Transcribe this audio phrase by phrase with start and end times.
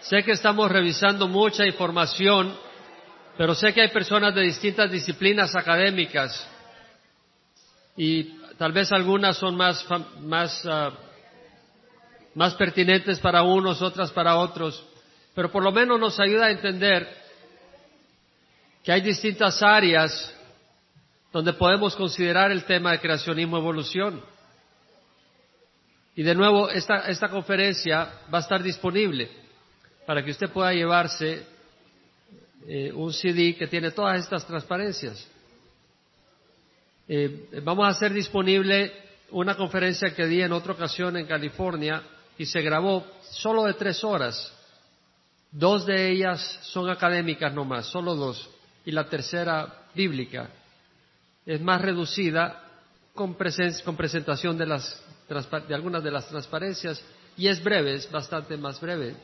[0.00, 2.56] Sé que estamos revisando mucha información,
[3.36, 6.48] pero sé que hay personas de distintas disciplinas académicas
[7.96, 8.24] y
[8.58, 9.84] tal vez algunas son más,
[10.20, 10.92] más, ah,
[12.34, 14.84] más pertinentes para unos, otras para otros,
[15.34, 17.08] pero por lo menos nos ayuda a entender
[18.84, 20.32] que hay distintas áreas
[21.32, 24.22] donde podemos considerar el tema de creacionismo-evolución.
[26.14, 29.45] Y de nuevo, esta, esta conferencia va a estar disponible
[30.06, 31.44] para que usted pueda llevarse
[32.66, 35.26] eh, un CD que tiene todas estas transparencias.
[37.08, 38.92] Eh, vamos a hacer disponible
[39.30, 42.02] una conferencia que di en otra ocasión en California
[42.38, 44.52] y se grabó solo de tres horas.
[45.50, 48.48] Dos de ellas son académicas nomás, solo dos,
[48.84, 50.50] y la tercera bíblica.
[51.44, 52.62] Es más reducida
[53.14, 53.36] con,
[53.84, 55.02] con presentación de, las,
[55.68, 57.02] de algunas de las transparencias
[57.36, 59.14] y es breve, es bastante más breve.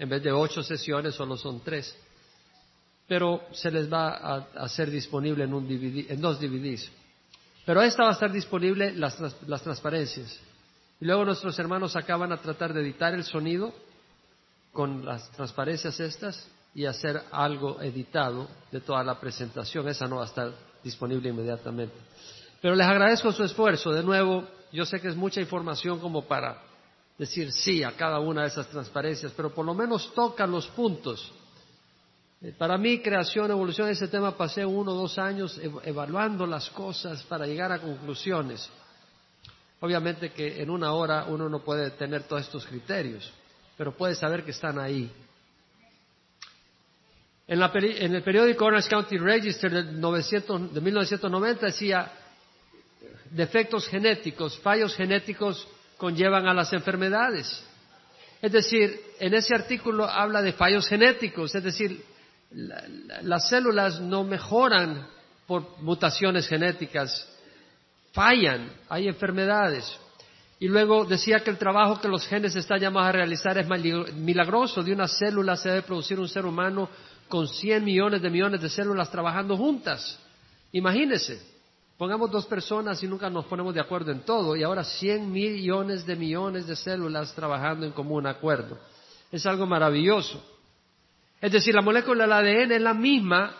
[0.00, 1.94] En vez de ocho sesiones, solo son tres.
[3.06, 6.90] Pero se les va a hacer disponible en, un en dos DVDs.
[7.66, 10.40] Pero esta va a estar disponible las, las transparencias.
[11.02, 13.74] Y luego nuestros hermanos acaban a tratar de editar el sonido
[14.72, 19.86] con las transparencias estas y hacer algo editado de toda la presentación.
[19.86, 20.50] Esa no va a estar
[20.82, 21.94] disponible inmediatamente.
[22.62, 23.92] Pero les agradezco su esfuerzo.
[23.92, 26.69] De nuevo, yo sé que es mucha información como para
[27.20, 31.30] decir sí a cada una de esas transparencias, pero por lo menos tocan los puntos.
[32.40, 37.22] Eh, para mí, creación, evolución, ese tema pasé uno o dos años evaluando las cosas
[37.24, 38.66] para llegar a conclusiones.
[39.80, 43.30] Obviamente que en una hora uno no puede tener todos estos criterios,
[43.76, 45.12] pero puede saber que están ahí.
[47.46, 52.10] En, el periódico Orange County Register de 1990 decía
[53.30, 55.68] defectos genéticos, fallos genéticos
[56.00, 57.62] conllevan a las enfermedades.
[58.40, 62.02] Es decir, en ese artículo habla de fallos genéticos, es decir,
[63.22, 65.06] las células no mejoran
[65.46, 67.28] por mutaciones genéticas,
[68.12, 69.94] fallan, hay enfermedades.
[70.58, 73.66] Y luego decía que el trabajo que los genes están llamados a realizar es
[74.14, 74.82] milagroso.
[74.82, 76.88] De una célula se debe producir un ser humano
[77.28, 80.18] con 100 millones de millones de células trabajando juntas.
[80.72, 81.49] Imagínese.
[82.00, 86.06] Pongamos dos personas y nunca nos ponemos de acuerdo en todo, y ahora 100 millones
[86.06, 88.78] de millones de células trabajando en común acuerdo.
[89.30, 90.42] Es algo maravilloso.
[91.42, 93.54] Es decir, la molécula del ADN es la misma,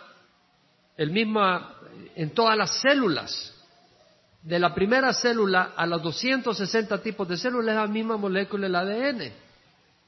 [0.97, 1.75] el misma
[2.15, 3.53] en todas las células.
[4.41, 8.75] De la primera célula a los 260 tipos de células es la misma molécula del
[8.75, 9.33] ADN.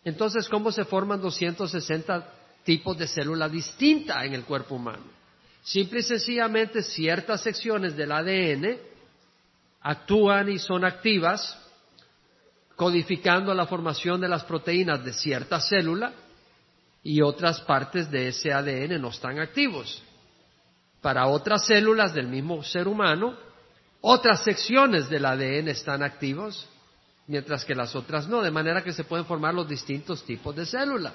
[0.06, 2.28] Entonces, ¿cómo se forman 260
[2.64, 5.23] tipos de células distintas en el cuerpo humano?
[5.64, 8.78] Simple y sencillamente ciertas secciones del ADN
[9.82, 11.58] actúan y son activas
[12.76, 16.12] codificando la formación de las proteínas de cierta célula
[17.02, 20.04] y otras partes de ese ADN no están activos.
[21.02, 23.38] Para otras células del mismo ser humano,
[24.02, 26.68] otras secciones del ADN están activos,
[27.28, 30.66] mientras que las otras no, de manera que se pueden formar los distintos tipos de
[30.66, 31.14] célula.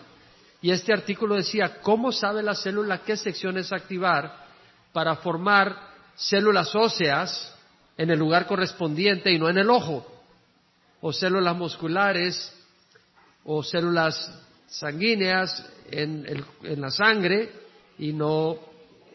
[0.61, 4.47] Y este artículo decía, ¿cómo sabe la célula qué secciones activar
[4.93, 5.77] para formar
[6.17, 7.55] células óseas
[7.97, 10.07] en el lugar correspondiente y no en el ojo?
[11.01, 12.55] O células musculares
[13.45, 14.37] o células
[14.67, 17.53] sanguíneas en, en la sangre
[17.99, 18.59] y no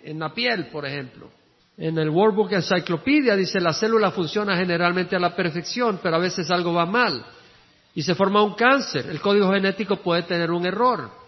[0.03, 1.29] en la piel, por ejemplo.
[1.77, 6.19] En el World Book Encyclopedia dice la célula funciona generalmente a la perfección, pero a
[6.19, 7.25] veces algo va mal
[7.95, 9.07] y se forma un cáncer.
[9.09, 11.22] El código genético puede tener un error.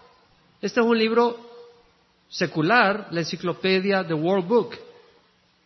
[0.60, 1.36] Este es un libro
[2.28, 4.76] secular, la enciclopedia The World Book.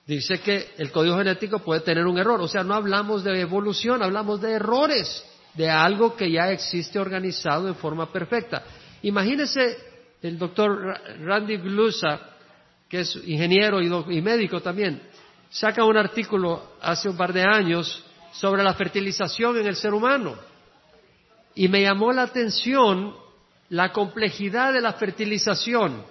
[0.06, 2.40] Dice que el código genético puede tener un error.
[2.40, 5.24] O sea, no hablamos de evolución, hablamos de errores,
[5.54, 8.64] de algo que ya existe organizado en forma perfecta.
[9.02, 9.78] Imagínese
[10.22, 12.20] el doctor Randy Glusa,
[12.88, 15.00] que es ingeniero y médico también,
[15.48, 20.34] saca un artículo hace un par de años sobre la fertilización en el ser humano.
[21.54, 23.14] Y me llamó la atención
[23.70, 26.02] la complejidad de la fertilización.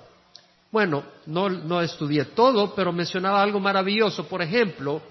[0.71, 4.27] Bueno, no, estudié todo, pero mencionaba algo maravilloso.
[4.27, 5.01] Por ejemplo,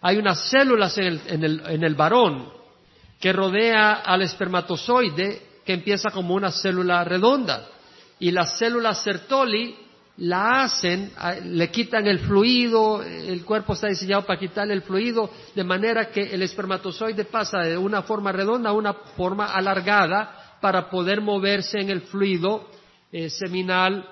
[0.00, 2.48] hay unas células en el, varón
[3.18, 7.66] que rodea al espermatozoide que empieza como una célula redonda.
[8.18, 9.74] Y las células Sertoli
[10.18, 11.12] la hacen,
[11.44, 16.34] le quitan el fluido, el cuerpo está diseñado para quitarle el fluido, de manera que
[16.34, 21.90] el espermatozoide pasa de una forma redonda a una forma alargada para poder moverse en
[21.90, 22.68] el fluido
[23.12, 24.08] eh, seminal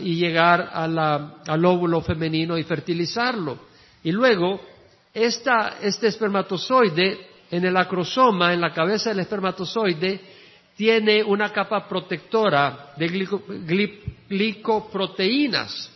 [0.00, 3.58] y llegar al óvulo femenino y fertilizarlo.
[4.04, 4.60] Y luego,
[5.12, 10.20] este espermatozoide, en el acrosoma, en la cabeza del espermatozoide,
[10.76, 13.08] tiene una capa protectora de
[14.28, 15.90] glicoproteínas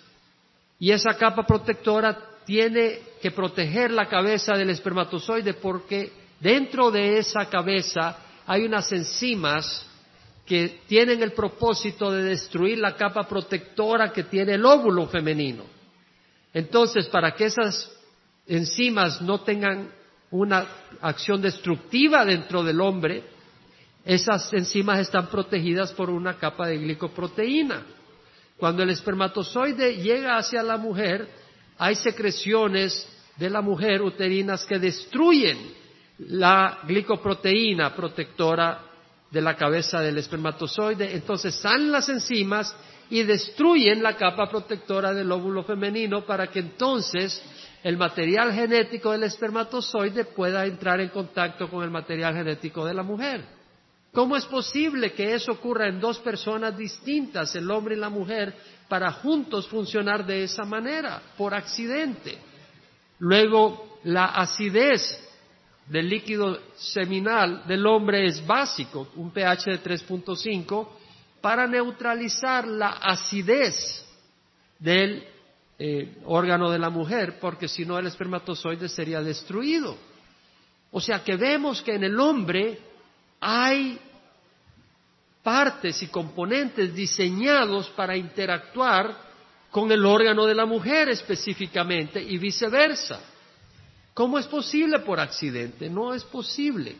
[0.78, 6.10] y esa capa protectora tiene que proteger la cabeza del espermatozoide porque
[6.40, 8.16] dentro de esa cabeza
[8.50, 9.86] hay unas enzimas
[10.44, 15.62] que tienen el propósito de destruir la capa protectora que tiene el óvulo femenino.
[16.52, 17.88] Entonces, para que esas
[18.48, 19.92] enzimas no tengan
[20.32, 20.66] una
[21.00, 23.22] acción destructiva dentro del hombre,
[24.04, 27.86] esas enzimas están protegidas por una capa de glicoproteína.
[28.56, 31.28] Cuando el espermatozoide llega hacia la mujer,
[31.78, 33.06] hay secreciones
[33.36, 35.78] de la mujer uterinas que destruyen
[36.28, 38.82] la glicoproteína protectora
[39.30, 41.14] de la cabeza del espermatozoide.
[41.14, 42.74] Entonces salen las enzimas
[43.08, 47.42] y destruyen la capa protectora del óvulo femenino para que entonces
[47.82, 53.02] el material genético del espermatozoide pueda entrar en contacto con el material genético de la
[53.02, 53.44] mujer.
[54.12, 58.54] ¿Cómo es posible que eso ocurra en dos personas distintas, el hombre y la mujer,
[58.88, 62.36] para juntos funcionar de esa manera, por accidente?
[63.20, 65.29] Luego, la acidez
[65.90, 70.88] del líquido seminal del hombre es básico, un pH de 3.5,
[71.40, 74.06] para neutralizar la acidez
[74.78, 75.26] del
[75.80, 79.96] eh, órgano de la mujer, porque si no el espermatozoide sería destruido.
[80.92, 82.78] O sea que vemos que en el hombre
[83.40, 83.98] hay
[85.42, 89.28] partes y componentes diseñados para interactuar
[89.72, 93.20] con el órgano de la mujer específicamente y viceversa.
[94.20, 95.88] ¿Cómo es posible por accidente?
[95.88, 96.94] No es posible.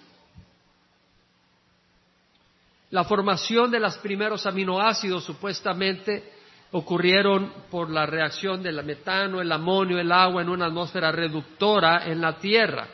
[2.89, 6.33] La formación de los primeros aminoácidos supuestamente
[6.73, 12.23] ocurrieron por la reacción del metano, el amonio, el agua en una atmósfera reductora en
[12.23, 12.89] la Tierra.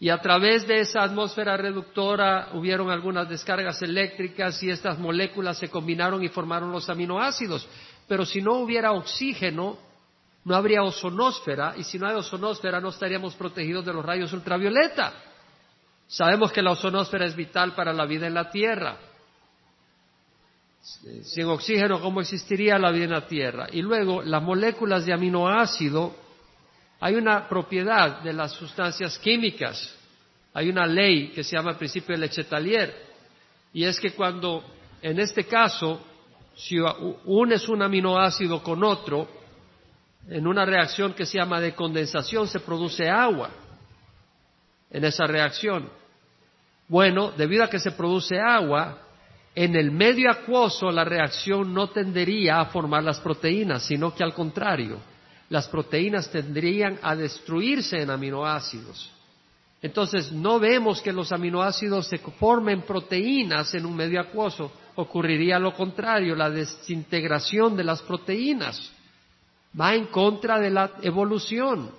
[0.00, 5.68] Y a través de esa atmósfera reductora hubieron algunas descargas eléctricas y estas moléculas se
[5.68, 7.68] combinaron y formaron los aminoácidos.
[8.08, 9.84] Pero si no hubiera oxígeno,
[10.46, 15.12] no habría ozonosfera y si no hay ozonosfera no estaríamos protegidos de los rayos ultravioleta.
[16.06, 18.96] Sabemos que la ozonosfera es vital para la vida en la Tierra.
[21.24, 23.66] Sin oxígeno, ¿cómo existiría la vida en la Tierra?
[23.72, 26.14] Y luego, las moléculas de aminoácido,
[27.00, 29.96] hay una propiedad de las sustancias químicas,
[30.54, 32.94] hay una ley que se llama el principio de Lechetalier,
[33.72, 34.62] y es que cuando,
[35.02, 36.00] en este caso,
[36.54, 36.76] si
[37.24, 39.28] unes un aminoácido con otro,
[40.28, 43.50] en una reacción que se llama de condensación se produce agua
[44.90, 45.88] en esa reacción.
[46.88, 48.98] Bueno, debido a que se produce agua,
[49.54, 54.34] en el medio acuoso la reacción no tendería a formar las proteínas, sino que al
[54.34, 54.98] contrario,
[55.48, 59.12] las proteínas tendrían a destruirse en aminoácidos.
[59.80, 65.72] Entonces, no vemos que los aminoácidos se formen proteínas en un medio acuoso, ocurriría lo
[65.74, 68.95] contrario, la desintegración de las proteínas
[69.78, 71.90] va en contra de la evolución.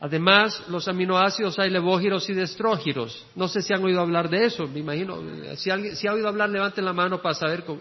[0.00, 3.24] Además, los aminoácidos hay levógiros y destrógiros.
[3.36, 5.20] No sé si han oído hablar de eso, me imagino.
[5.56, 7.80] Si, alguien, si ha oído hablar, levanten la mano para saber con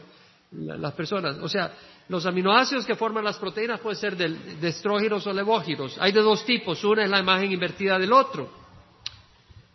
[0.52, 1.38] las personas.
[1.42, 1.74] O sea,
[2.10, 4.30] los aminoácidos que forman las proteínas pueden ser de
[4.60, 5.98] destrógiros o levógiros.
[6.00, 6.84] Hay de dos tipos.
[6.84, 8.52] Una es la imagen invertida del otro.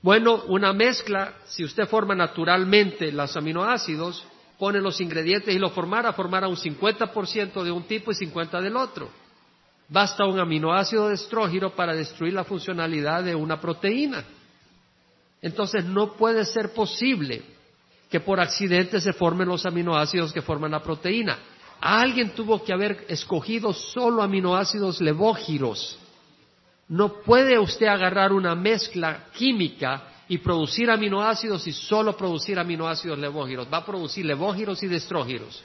[0.03, 4.25] Bueno, una mezcla, si usted forma naturalmente los aminoácidos,
[4.59, 8.77] pone los ingredientes y lo formara, formara un 50% de un tipo y 50% del
[8.77, 9.09] otro.
[9.89, 14.25] Basta un aminoácido de estrógeno para destruir la funcionalidad de una proteína.
[15.41, 17.43] Entonces no puede ser posible
[18.11, 21.39] que por accidente se formen los aminoácidos que forman la proteína.
[21.81, 25.99] Alguien tuvo que haber escogido solo aminoácidos levógiros.
[26.89, 33.69] No puede usted agarrar una mezcla química y producir aminoácidos y solo producir aminoácidos levógiros.
[33.73, 35.63] Va a producir levógiros y destrógiros.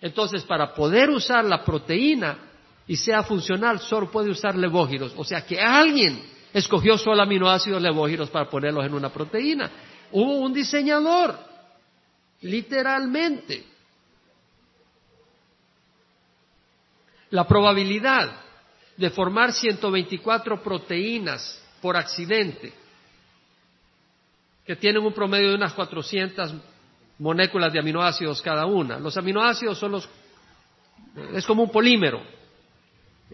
[0.00, 2.48] Entonces, para poder usar la proteína,
[2.88, 5.12] y sea funcional, solo puede usar levógiros.
[5.16, 6.22] O sea que alguien
[6.54, 9.70] escogió solo aminoácidos levógiros para ponerlos en una proteína.
[10.10, 11.38] Hubo un diseñador,
[12.40, 13.62] literalmente.
[17.30, 18.40] La probabilidad
[18.96, 22.72] de formar 124 proteínas por accidente,
[24.68, 26.52] que tienen un promedio de unas 400
[27.18, 28.98] moléculas de aminoácidos cada una.
[28.98, 30.08] Los aminoácidos son los,
[31.32, 32.20] es como un polímero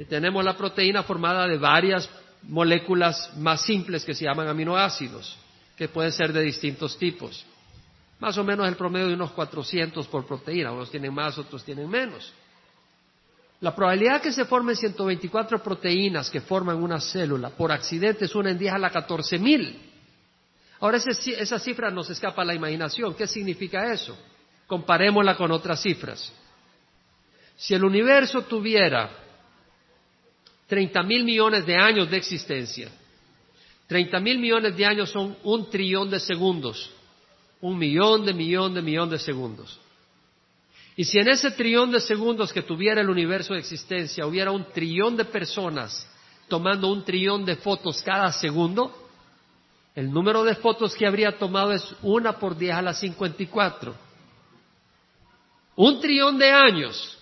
[0.08, 2.08] tenemos la proteína formada de varias
[2.42, 5.36] moléculas más simples que se llaman aminoácidos,
[5.76, 7.44] que pueden ser de distintos tipos.
[8.20, 11.88] Más o menos el promedio de unos 400 por proteína, unos tienen más, otros tienen
[11.88, 12.32] menos.
[13.60, 18.50] La probabilidad que se formen 124 proteínas que forman una célula por accidente es una
[18.50, 19.93] en 10 a la 14.000.
[20.84, 23.14] Ahora esa cifra nos escapa a la imaginación.
[23.14, 24.14] ¿Qué significa eso?
[24.66, 26.30] Comparémosla con otras cifras.
[27.56, 29.10] Si el universo tuviera
[30.66, 32.90] 30 mil millones de años de existencia,
[33.86, 36.90] 30 mil millones de años son un trillón de segundos,
[37.62, 39.80] un millón de millón de millón de segundos.
[40.96, 44.66] Y si en ese trillón de segundos que tuviera el universo de existencia hubiera un
[44.70, 46.06] trillón de personas
[46.46, 49.03] tomando un trillón de fotos cada segundo,
[49.94, 53.46] el número de fotos que habría tomado es una por diez a las cincuenta y
[53.46, 53.94] cuatro.
[55.76, 57.18] Un trillón de años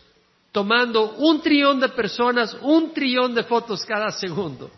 [0.52, 4.70] tomando un trillón de personas, un trillón de fotos cada segundo.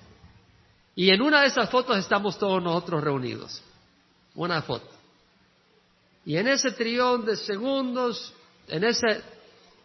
[0.94, 3.60] Y en una de esas fotos estamos todos nosotros reunidos.
[4.36, 4.88] Una foto.
[6.24, 8.32] Y en ese trillón de segundos,
[8.68, 9.22] en ese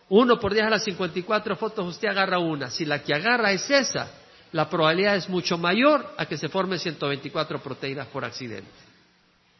[0.09, 2.69] uno por diez a las cincuenta y cuatro fotos, usted agarra una.
[2.69, 4.11] Si la que agarra es esa,
[4.51, 8.69] la probabilidad es mucho mayor a que se formen 124 proteínas por accidente.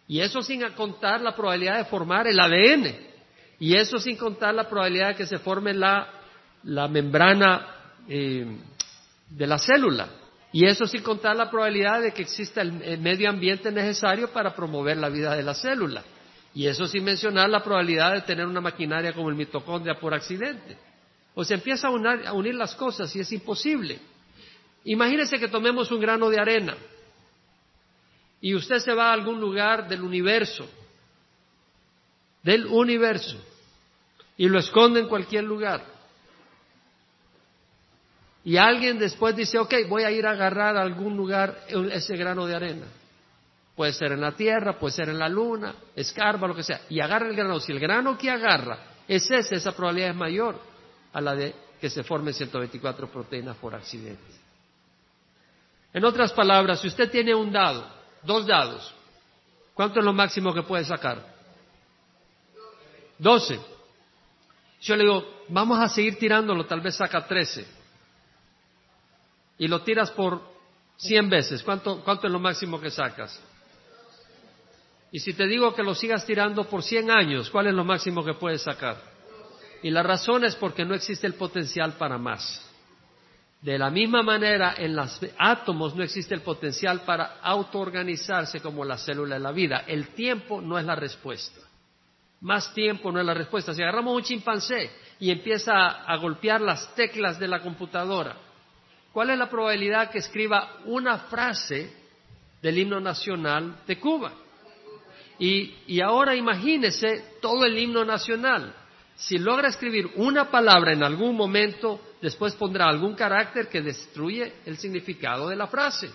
[0.08, 2.96] Y eso sin contar la probabilidad de formar el ADN.
[3.60, 6.08] Y eso sin contar la probabilidad de que se forme la,
[6.64, 7.68] membrana
[8.08, 8.46] eh,
[9.30, 10.10] de la célula.
[10.52, 14.98] Y eso sin contar la probabilidad de que exista el medio ambiente necesario para promover
[14.98, 16.04] la vida de la célula.
[16.56, 20.78] Y eso sin mencionar la probabilidad de tener una maquinaria como el mitocondria por accidente.
[21.36, 24.00] O se empieza a unir las cosas y es imposible.
[24.86, 26.78] Imagínese que tomemos un grano de arena
[28.42, 30.68] y usted se va a algún lugar del universo,
[32.44, 33.38] del universo,
[34.38, 35.84] y lo esconde en cualquier lugar.
[38.46, 42.48] Y alguien después dice, ok, voy a ir a agarrar a algún lugar ese grano
[42.48, 42.86] de arena.
[43.76, 46.82] Puede ser en la tierra, puede ser en la luna, escarba, lo que sea.
[46.90, 47.60] Y agarra el grano.
[47.60, 50.60] Si el grano que agarra es ese, esa probabilidad es mayor
[51.14, 54.39] a la de que se formen 124 proteínas por accidente.
[55.94, 57.86] En otras palabras, si usted tiene un dado,
[58.24, 58.94] dos dados,
[59.74, 61.24] ¿cuánto es lo máximo que puede sacar?
[63.18, 63.60] Doce.
[64.82, 67.66] Yo le digo, vamos a seguir tirándolo, tal vez saca trece.
[69.58, 70.42] Y lo tiras por
[70.96, 73.42] cien veces, ¿cuánto, cuánto es lo máximo que sacas?
[75.12, 78.24] Y si te digo que lo sigas tirando por cien años, ¿cuál es lo máximo
[78.24, 79.02] que puedes sacar?
[79.82, 82.69] Y la razón es porque no existe el potencial para más.
[83.62, 88.98] De la misma manera, en los átomos no existe el potencial para autoorganizarse como la
[88.98, 89.84] célula de la vida.
[89.86, 91.60] El tiempo no es la respuesta.
[92.42, 93.74] Más tiempo no es la respuesta.
[93.74, 94.90] Si agarramos un chimpancé
[95.20, 98.38] y empieza a, golpear las teclas de la computadora,
[99.12, 101.94] ¿cuál es la probabilidad que escriba una frase
[102.62, 104.32] del himno nacional de Cuba?
[105.38, 108.74] Y, ahora imagínese todo el himno nacional.
[109.16, 114.78] Si logra escribir una palabra en algún momento, después pondrá algún carácter que destruye el
[114.78, 116.10] significado de la frase.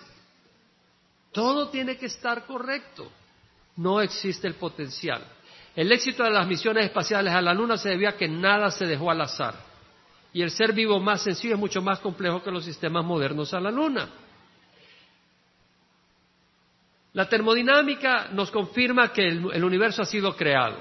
[1.31, 3.11] Todo tiene que estar correcto.
[3.77, 5.25] No existe el potencial.
[5.75, 8.85] El éxito de las misiones espaciales a la Luna se debió a que nada se
[8.85, 9.55] dejó al azar.
[10.31, 13.59] Y el ser vivo más sencillo es mucho más complejo que los sistemas modernos a
[13.59, 14.09] la Luna.
[17.11, 20.77] La termodinámica nos confirma que el, universo ha sido creado.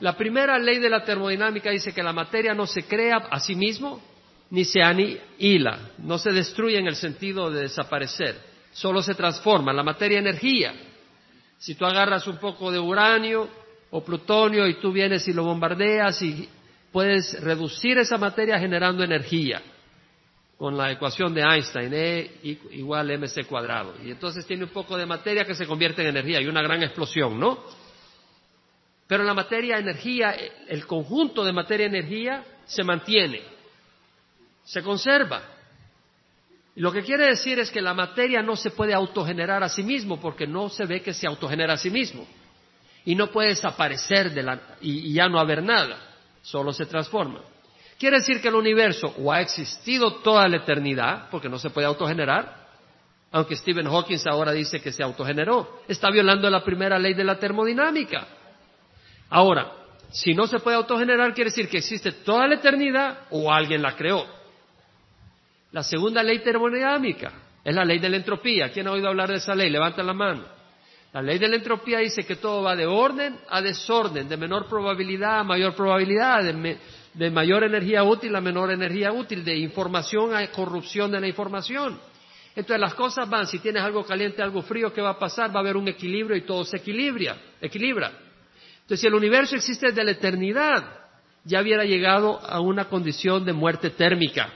[0.00, 3.54] La primera ley de la termodinámica dice que la materia no se crea a sí
[3.54, 4.02] mismo
[4.50, 8.36] ni se anihila, no se destruye en el sentido de desaparecer,
[8.72, 9.72] solo se transforma.
[9.72, 10.74] La materia energía.
[11.58, 13.48] Si tú agarras un poco de uranio
[13.90, 16.48] o plutonio y tú vienes y lo bombardeas y
[16.90, 19.62] puedes reducir esa materia generando energía
[20.56, 22.38] con la ecuación de Einstein, E
[22.72, 23.94] igual mc cuadrado.
[24.04, 26.82] Y entonces tiene un poco de materia que se convierte en energía y una gran
[26.82, 27.64] explosión, ¿no?
[29.06, 30.36] Pero la materia energía,
[30.68, 33.40] el conjunto de materia energía se mantiene,
[34.70, 35.42] se conserva.
[36.76, 40.20] lo que quiere decir es que la materia no se puede autogenerar a sí mismo
[40.20, 42.24] porque no se ve que se autogenera a sí mismo.
[43.04, 45.98] Y no puede desaparecer de la, y, ya no haber nada,
[46.40, 47.40] solo se transforma.
[47.98, 51.88] Quiere decir que el universo o ha existido toda la eternidad, porque no se puede
[51.88, 52.68] autogenerar,
[53.32, 57.38] aunque Stephen Hawking ahora dice que se autogeneró, está violando la primera ley de la
[57.38, 58.26] termodinámica.
[59.28, 59.72] Ahora,
[60.12, 63.96] si no se puede autogenerar, quiere decir que existe toda la eternidad o alguien la
[63.96, 64.39] creó.
[65.72, 68.70] La segunda ley termodinámica es la ley de la entropía.
[68.72, 69.70] ¿Quién ha oído hablar de esa ley?
[69.70, 70.44] Levanta la mano.
[71.12, 74.68] La ley de la entropía dice que todo va de orden a desorden, de menor
[74.68, 80.46] probabilidad a mayor probabilidad, de, mayor energía útil a menor energía útil, de información a
[80.52, 81.98] corrupción de la información.
[82.54, 85.50] Entonces las cosas van, si tienes algo caliente, algo frío, ¿qué va a pasar?
[85.50, 87.36] Va a haber un equilibrio y todo se equilibra.
[87.60, 88.12] equilibra.
[88.82, 90.84] Entonces, si el universo existe desde la eternidad,
[91.44, 94.52] ya hubiera llegado a una condición de muerte térmica.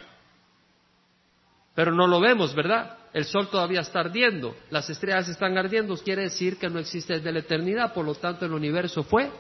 [1.75, 2.99] Pero no lo vemos, ¿verdad?
[3.15, 7.33] el sol todavía está ardiendo, las estrellas están ardiendo, quiere decir que no existe desde
[7.33, 9.31] la eternidad, por lo tanto el universo fue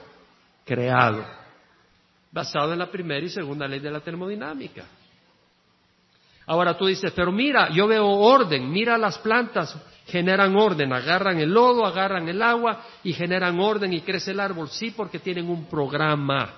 [0.64, 1.26] creado,
[2.30, 4.84] basado en la primera y segunda ley de la termodinámica.
[6.46, 9.76] Ahora tú dices, pero mira, yo veo orden, mira las plantas,
[10.06, 14.68] generan orden, agarran el lodo, agarran el agua y generan orden y crece el árbol.
[14.68, 16.54] Sí, porque tienen un programa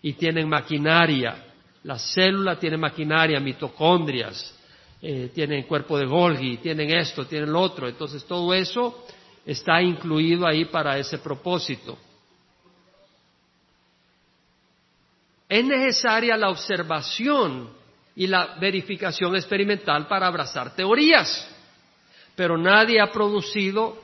[0.00, 1.46] y tienen maquinaria.
[1.82, 4.56] La célula tiene maquinaria, mitocondrias,
[5.04, 7.88] eh, tienen cuerpo de Golgi, tienen esto, tienen lo otro.
[7.88, 9.04] Entonces todo eso
[9.44, 11.98] está incluido ahí para ese propósito.
[15.48, 17.70] Es necesaria la observación
[18.14, 21.50] y la verificación experimental para abrazar teorías,
[22.36, 24.00] pero nadie ha producido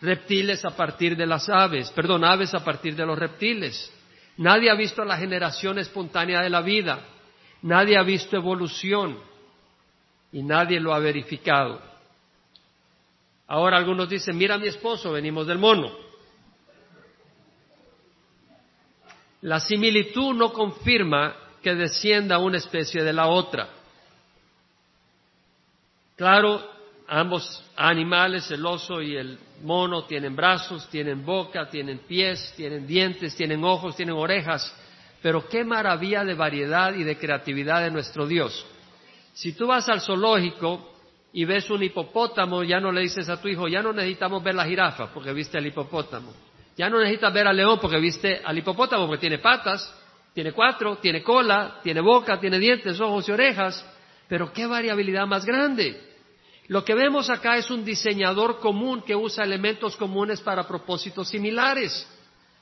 [0.00, 3.92] reptiles a partir de las aves, perdón, aves a partir de los reptiles.
[4.38, 7.06] Nadie ha visto la generación espontánea de la vida,
[7.60, 9.29] nadie ha visto evolución
[10.32, 11.80] y nadie lo ha verificado.
[13.46, 15.90] Ahora algunos dicen, mira mi esposo, venimos del mono.
[19.42, 23.68] La similitud no confirma que descienda una especie de la otra.
[26.16, 26.62] Claro,
[27.08, 33.34] ambos animales, el oso y el mono, tienen brazos, tienen boca, tienen pies, tienen dientes,
[33.34, 34.72] tienen ojos, tienen orejas,
[35.22, 38.64] pero qué maravilla de variedad y de creatividad de nuestro Dios.
[39.40, 40.92] Si tú vas al zoológico
[41.32, 44.54] y ves un hipopótamo, ya no le dices a tu hijo, ya no necesitamos ver
[44.54, 46.30] la jirafa porque viste al hipopótamo.
[46.76, 49.98] Ya no necesitas ver al león porque viste al hipopótamo porque tiene patas,
[50.34, 53.82] tiene cuatro, tiene cola, tiene boca, tiene dientes, ojos y orejas.
[54.28, 55.98] Pero qué variabilidad más grande.
[56.68, 62.06] Lo que vemos acá es un diseñador común que usa elementos comunes para propósitos similares,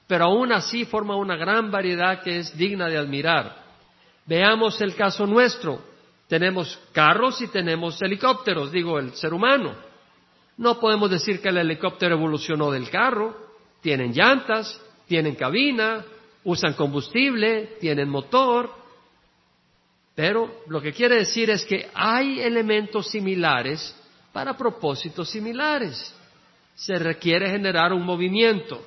[0.06, 3.64] pero aún así forma una gran variedad que es digna de admirar.
[4.26, 5.88] Veamos el caso nuestro.
[6.28, 9.75] Tenemos carros y tenemos helicópteros, digo, el ser humano.
[10.58, 13.35] No podemos decir que el helicóptero evolucionó del carro.
[13.80, 16.05] Tienen llantas, tienen cabina,
[16.44, 18.70] usan combustible, tienen motor.
[20.14, 23.96] Pero lo que quiere decir es que hay elementos similares
[24.33, 26.14] para propósitos similares.
[26.74, 28.85] Se requiere generar un movimiento.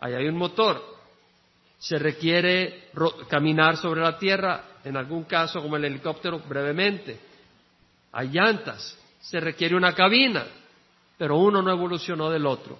[0.00, 0.84] Ahí hay un motor.
[1.78, 2.88] Se requiere
[3.28, 7.18] caminar sobre la tierra en algún caso como el helicóptero brevemente.
[8.12, 10.46] Hay llantas, se requiere una cabina,
[11.16, 12.78] pero uno no evolucionó del otro.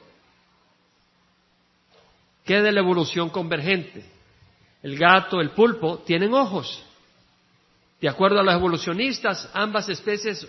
[2.45, 4.05] ¿Qué de la evolución convergente?
[4.83, 6.85] El gato, el pulpo, tienen ojos.
[8.01, 10.47] De acuerdo a los evolucionistas, ambas especies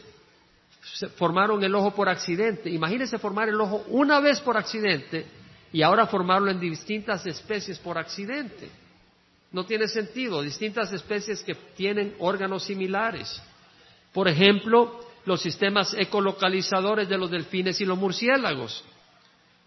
[1.16, 2.70] formaron el ojo por accidente.
[2.70, 5.26] Imagínense formar el ojo una vez por accidente
[5.72, 8.70] y ahora formarlo en distintas especies por accidente.
[9.56, 10.42] No tiene sentido.
[10.42, 13.42] Distintas especies que tienen órganos similares.
[14.12, 18.84] Por ejemplo, los sistemas ecolocalizadores de los delfines y los murciélagos.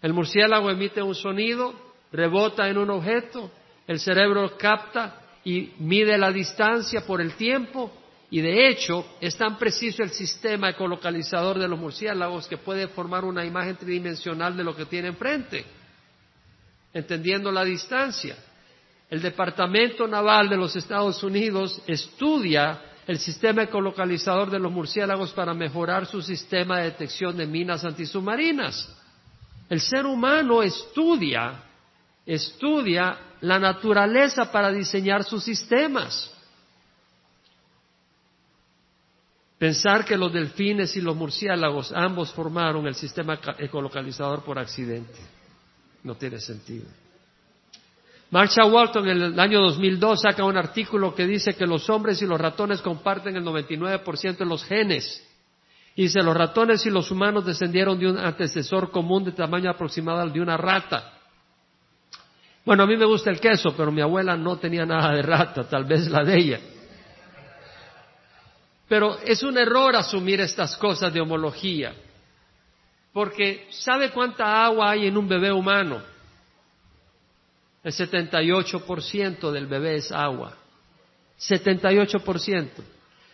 [0.03, 1.73] El murciélago emite un sonido,
[2.11, 3.49] rebota en un objeto,
[3.87, 7.91] el cerebro capta y mide la distancia por el tiempo
[8.29, 13.25] y de hecho es tan preciso el sistema ecolocalizador de los murciélagos que puede formar
[13.25, 15.65] una imagen tridimensional de lo que tiene enfrente,
[16.93, 18.37] entendiendo la distancia.
[19.09, 25.53] El Departamento Naval de los Estados Unidos estudia el sistema ecolocalizador de los murciélagos para
[25.53, 28.95] mejorar su sistema de detección de minas antisubmarinas.
[29.67, 31.63] El ser humano estudia,
[32.25, 36.31] estudia la naturaleza para diseñar sus sistemas.
[39.57, 45.19] Pensar que los delfines y los murciélagos ambos formaron el sistema ecolocalizador por accidente
[46.03, 46.85] no tiene sentido.
[48.31, 52.27] Marshall Walton en el año 2002 saca un artículo que dice que los hombres y
[52.27, 55.25] los ratones comparten el 99% de los genes.
[55.95, 60.21] Y dice, los ratones y los humanos descendieron de un antecesor común de tamaño aproximado
[60.21, 61.13] al de una rata.
[62.63, 65.67] Bueno, a mí me gusta el queso, pero mi abuela no tenía nada de rata,
[65.67, 66.59] tal vez la de ella.
[68.87, 71.93] Pero es un error asumir estas cosas de homología,
[73.11, 76.01] porque ¿sabe cuánta agua hay en un bebé humano?
[77.83, 80.53] El 78% del bebé es agua.
[81.39, 82.67] 78%.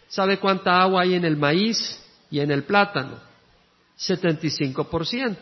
[0.07, 3.19] ¿Sabe cuánta agua hay en el maíz y en el plátano?
[3.97, 5.37] 75%.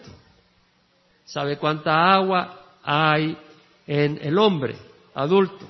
[1.26, 3.38] ¿Sabe cuánta agua hay
[3.86, 4.78] en el hombre
[5.14, 5.68] adulto?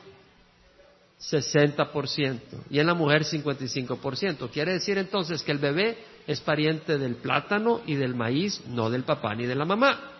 [1.19, 2.39] 60%.
[2.69, 4.49] Y en la mujer 55%.
[4.51, 9.03] Quiere decir entonces que el bebé es pariente del plátano y del maíz, no del
[9.03, 10.12] papá ni de la mamá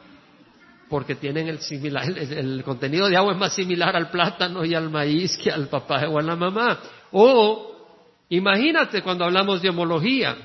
[0.89, 4.89] porque tienen el, similar, el, contenido de agua es más similar al plátano y al
[4.89, 6.80] maíz que al papá o a la mamá.
[7.12, 7.76] O
[8.30, 10.38] imagínate cuando hablamos de homología,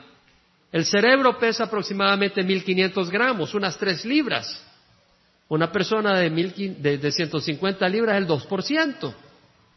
[0.70, 4.64] El cerebro pesa aproximadamente 1500 gramos, unas 3 libras.
[5.48, 9.14] Una persona de, de, de 150 libras es el 2%.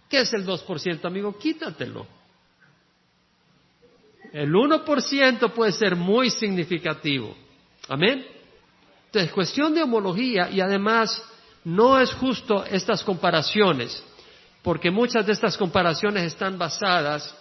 [0.10, 1.38] ¿Qué es el 2%, amigo?
[1.38, 2.06] Quítatelo.
[4.34, 7.36] El 1% puede ser muy significativo.
[7.88, 8.26] Amén.
[9.12, 11.22] Entonces, cuestión de homología y además
[11.66, 14.02] no es justo estas comparaciones,
[14.62, 17.36] porque muchas de estas comparaciones están basadas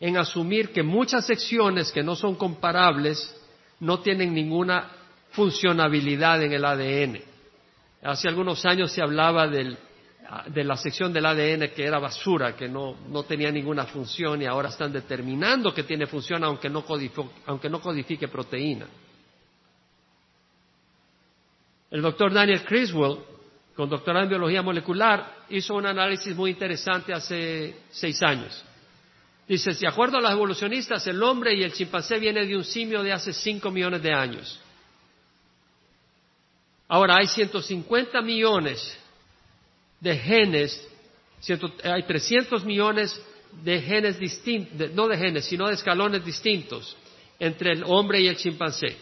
[0.00, 3.36] en asumir que muchas secciones que no son comparables
[3.80, 4.92] no tienen ninguna
[5.32, 7.20] funcionabilidad en el ADN.
[8.02, 12.96] Hace algunos años se hablaba de la sección del ADN que era basura, que no,
[13.28, 18.86] tenía ninguna función y ahora están determinando que tiene función no, aunque no codifique proteína.
[21.90, 23.18] El doctor Daniel Criswell,
[23.74, 28.64] con doctorado en biología molecular, hizo un análisis muy interesante hace seis años.
[29.46, 33.02] Dice, de acuerdo a los evolucionistas, el hombre y el chimpancé viene de un simio
[33.02, 34.60] de hace cinco millones de años.
[36.88, 38.98] Ahora hay 150 millones
[40.00, 40.88] de genes,
[41.84, 43.20] hay 300 millones
[43.62, 46.96] de genes distintos, no de genes, sino de escalones distintos
[47.38, 48.96] entre el hombre y el chimpancé.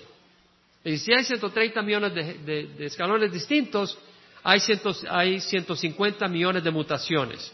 [0.85, 3.99] Si hay 130 millones de, escalones distintos,
[4.42, 4.61] hay,
[5.09, 7.51] hay 150 millones de mutaciones.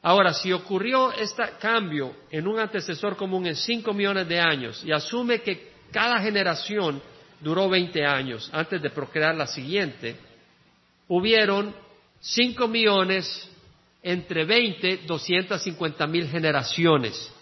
[0.00, 4.92] Ahora, si ocurrió este cambio en un antecesor común en 5 millones de años y
[4.92, 7.02] asume que cada generación
[7.40, 10.16] duró 20 años antes de procrear la siguiente,
[11.08, 11.74] hubieron
[12.20, 13.50] 5 millones
[14.02, 17.33] entre 20, 250 mil generaciones.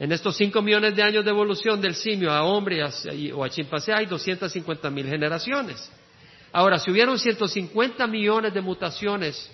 [0.00, 2.82] En estos 5 millones de años de evolución del simio a hombre
[3.34, 5.92] o a chimpancé hay 250 mil generaciones.
[6.52, 9.50] Ahora, si hubieron 150 millones de mutaciones,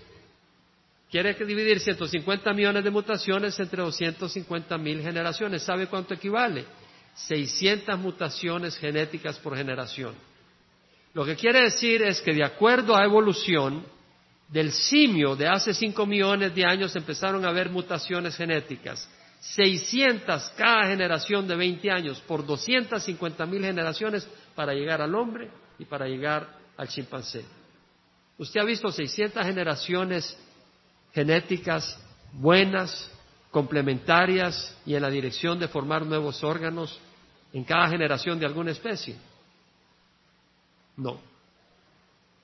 [1.10, 5.64] quiere dividir 150 millones de mutaciones entre 250 mil generaciones.
[5.64, 6.64] ¿Sabe cuánto equivale?
[7.16, 10.14] 600 mutaciones genéticas por generación.
[11.12, 13.84] Lo que quiere decir es que de acuerdo a evolución
[14.48, 19.10] del simio de hace 5 millones de años empezaron a haber mutaciones genéticas.
[19.54, 25.84] 600 cada generación de 20 años por 250 mil generaciones para llegar al hombre y
[25.84, 27.44] para llegar al chimpancé.
[28.38, 30.38] Usted ha visto 600 generaciones
[31.12, 31.98] genéticas
[32.32, 33.10] buenas,
[33.50, 37.00] complementarias y en la dirección de formar nuevos órganos
[37.52, 39.16] en cada generación de alguna especie?
[40.96, 41.18] No.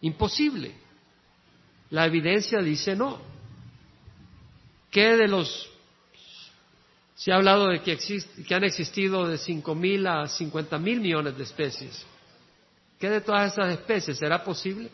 [0.01, 0.75] Imposible.
[1.91, 3.21] La evidencia dice no.
[4.91, 5.69] ¿Qué de los...
[7.23, 7.97] Se ha hablado de que,
[8.53, 12.05] han existido de 5.000 a 50.000 millones de especies.
[12.99, 14.19] ¿Qué de todas esas especies?
[14.19, 14.91] ¿Será posible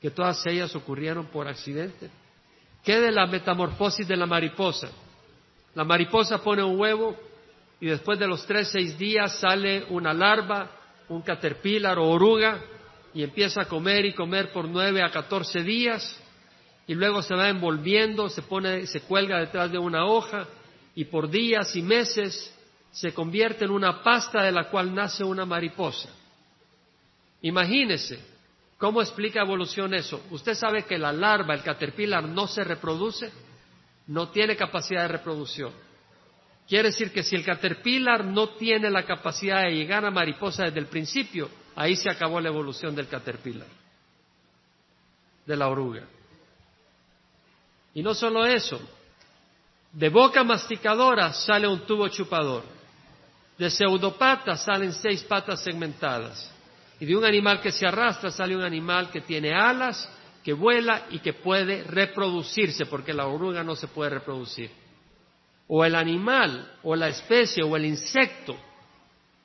[0.00, 2.08] que todas ellas ocurrieron por accidente?
[2.82, 4.88] ¿Qué de la metamorfosis de la mariposa?
[5.74, 7.18] La mariposa pone un huevo
[7.82, 10.70] y después de los tres, seis días sale una larva,
[11.10, 12.62] un caterpillar o oruga
[13.12, 16.18] y empieza a comer y comer por nueve a catorce días
[16.86, 20.48] y luego se va envolviendo, se pone, se cuelga detrás de una hoja
[20.94, 22.54] y por días y meses
[22.90, 26.10] se convierte en una pasta de la cual nace una mariposa.
[27.40, 28.20] Imagínese,
[28.78, 30.24] ¿cómo explica evolución eso?
[30.30, 33.32] Usted sabe que la larva, el caterpillar, no se reproduce
[34.06, 35.72] no tiene capacidad de reproducción.
[36.68, 40.80] Quiere decir que si el caterpillar no tiene la capacidad de llegar a mariposa desde
[40.80, 43.66] el principio, ahí se acabó la evolución del caterpillar,
[45.46, 46.06] de la oruga.
[47.94, 48.80] Y no solo eso,
[49.92, 52.64] de boca masticadora sale un tubo chupador,
[53.58, 56.50] de pseudopatas salen seis patas segmentadas,
[56.98, 60.08] y de un animal que se arrastra sale un animal que tiene alas
[60.42, 64.70] que vuela y que puede reproducirse, porque la oruga no se puede reproducir.
[65.68, 68.56] O el animal, o la especie, o el insecto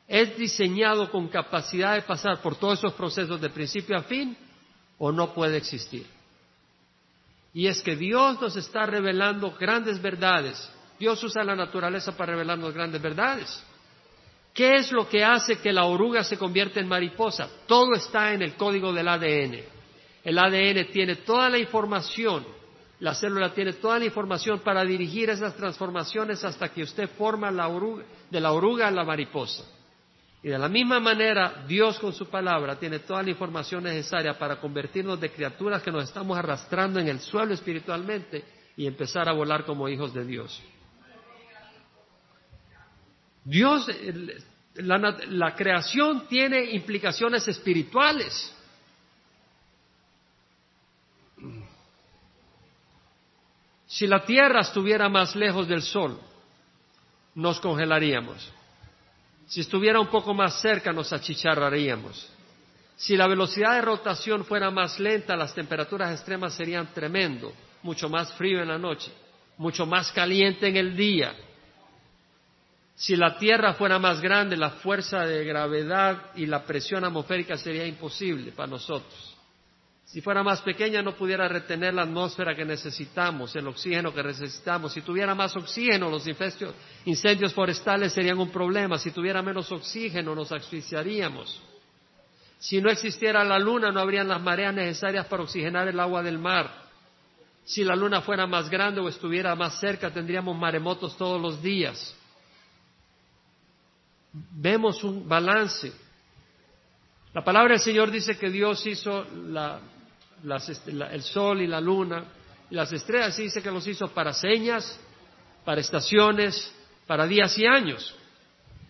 [0.08, 4.36] es diseñado con capacidad de pasar por todos esos procesos de principio a fin,
[4.98, 6.06] o no puede existir.
[7.58, 10.72] Y es que Dios nos está revelando grandes verdades.
[11.00, 13.64] Dios usa la naturaleza para revelarnos grandes verdades.
[14.54, 17.50] ¿Qué es lo que hace que la oruga se convierta en mariposa?
[17.66, 19.56] Todo está en el código del ADN.
[20.24, 22.46] El ADN tiene toda la información,
[23.00, 27.70] la célula tiene toda la información para dirigir esas transformaciones hasta que usted forma la
[27.70, 29.64] oruga, de la oruga a la mariposa.
[30.48, 34.62] Y de la misma manera, Dios con su palabra tiene toda la información necesaria para
[34.62, 38.46] convertirnos de criaturas que nos estamos arrastrando en el suelo espiritualmente
[38.78, 40.64] y empezar a volar como hijos de Dios.
[43.44, 43.90] Dios,
[44.76, 48.56] la creación tiene implicaciones espirituales.
[53.86, 56.18] Si la Tierra estuviera más lejos del Sol,
[57.36, 58.54] nos congelaríamos.
[59.48, 62.30] Si estuviera un poco más cerca, nos achicharraríamos.
[62.98, 68.34] Si la velocidad de rotación fuera más lenta, las temperaturas extremas serían tremendo, mucho más
[68.34, 69.12] frío en la noche,
[69.58, 71.34] mucho más caliente en el día.
[72.96, 77.86] Si la Tierra fuera más grande, la fuerza de gravedad y la presión atmosférica sería
[77.86, 79.37] imposible para nosotros.
[80.08, 84.94] Si fuera más pequeña no pudiera retener la atmósfera que necesitamos, el oxígeno que necesitamos.
[84.94, 86.26] Si tuviera más oxígeno, los
[87.04, 88.98] incendios forestales serían un problema.
[88.98, 91.62] Si tuviera menos oxígeno, nos asfixiaríamos.
[92.58, 96.40] Si no existiera la luna, no habrían las mareas necesarias para oxigenar el agua del
[96.40, 96.86] mar.
[97.66, 102.16] Si la luna fuera más grande o estuviera más cerca, tendríamos maremotos todos los días.
[104.32, 105.92] Vemos un balance.
[107.34, 109.82] La palabra del Señor dice que Dios hizo la,
[110.44, 112.26] el sol y la luna
[112.70, 115.00] y las estrellas dice que los hizo para señas,
[115.64, 116.74] para estaciones,
[117.06, 118.16] para días y años.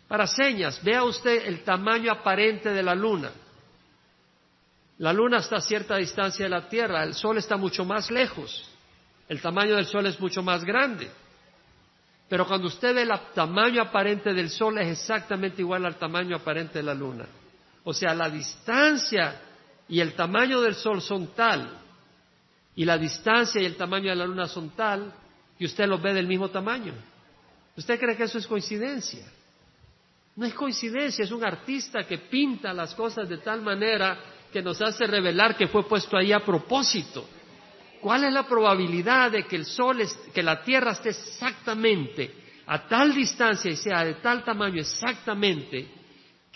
[0.07, 3.31] Para señas, vea usted el tamaño aparente de la luna.
[4.99, 8.67] La luna está a cierta distancia de la Tierra, el sol está mucho más lejos,
[9.29, 11.11] el tamaño del sol es mucho más grande.
[12.27, 16.79] Pero cuando usted ve el tamaño aparente del sol es exactamente igual al tamaño aparente
[16.79, 17.25] de la luna.
[17.83, 19.39] O sea, la distancia
[19.89, 21.79] y el tamaño del Sol son tal,
[22.75, 25.13] y la distancia y el tamaño de la Luna son tal,
[25.57, 26.93] que usted los ve del mismo tamaño.
[27.75, 29.25] ¿Usted cree que eso es coincidencia?
[30.35, 34.19] No es coincidencia, es un artista que pinta las cosas de tal manera
[34.53, 37.27] que nos hace revelar que fue puesto ahí a propósito.
[38.01, 39.97] ¿Cuál es la probabilidad de que el Sol,
[40.33, 42.31] que la Tierra esté exactamente
[42.67, 45.96] a tal distancia y sea de tal tamaño exactamente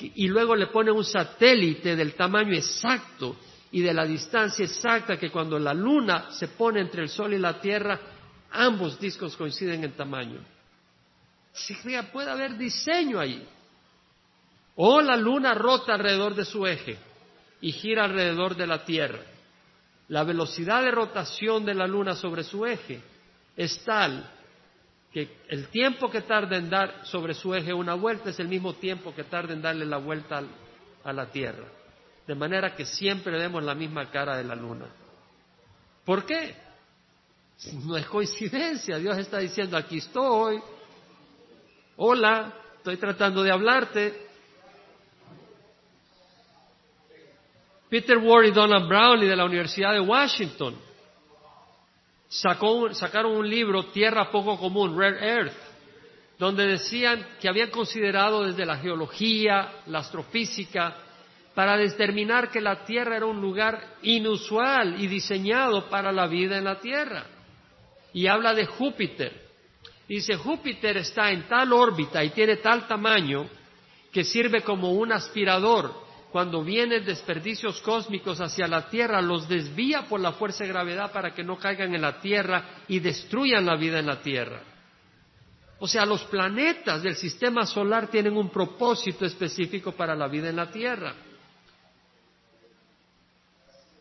[0.01, 3.35] y luego le pone un satélite del tamaño exacto
[3.71, 7.39] y de la distancia exacta que cuando la luna se pone entre el sol y
[7.39, 7.99] la tierra,
[8.51, 10.39] ambos discos coinciden en tamaño.
[11.53, 13.45] Significa, puede haber diseño ahí.
[14.75, 16.97] O la luna rota alrededor de su eje
[17.61, 19.19] y gira alrededor de la tierra.
[20.07, 23.01] La velocidad de rotación de la luna sobre su eje
[23.55, 24.29] es tal
[25.11, 28.73] que el tiempo que tarda en dar sobre su eje una vuelta es el mismo
[28.73, 30.41] tiempo que tarda en darle la vuelta
[31.03, 31.67] a la Tierra.
[32.25, 34.85] De manera que siempre vemos la misma cara de la luna.
[36.05, 36.55] ¿Por qué?
[37.83, 38.97] No es coincidencia.
[38.97, 40.61] Dios está diciendo, aquí estoy.
[41.97, 44.27] Hola, estoy tratando de hablarte.
[47.89, 50.90] Peter Ward y Donald Brownlee de la Universidad de Washington
[52.31, 55.57] sacaron un libro, Tierra Poco Común, Rare Earth,
[56.39, 60.95] donde decían que habían considerado desde la geología, la astrofísica,
[61.53, 66.63] para determinar que la Tierra era un lugar inusual y diseñado para la vida en
[66.63, 67.25] la Tierra.
[68.13, 69.49] Y habla de Júpiter.
[70.07, 73.47] Dice, Júpiter está en tal órbita y tiene tal tamaño
[74.11, 75.93] que sirve como un aspirador
[76.31, 81.33] cuando vienen desperdicios cósmicos hacia la Tierra, los desvía por la fuerza de gravedad para
[81.33, 84.61] que no caigan en la Tierra y destruyan la vida en la Tierra.
[85.79, 90.55] O sea, los planetas del sistema solar tienen un propósito específico para la vida en
[90.55, 91.15] la Tierra.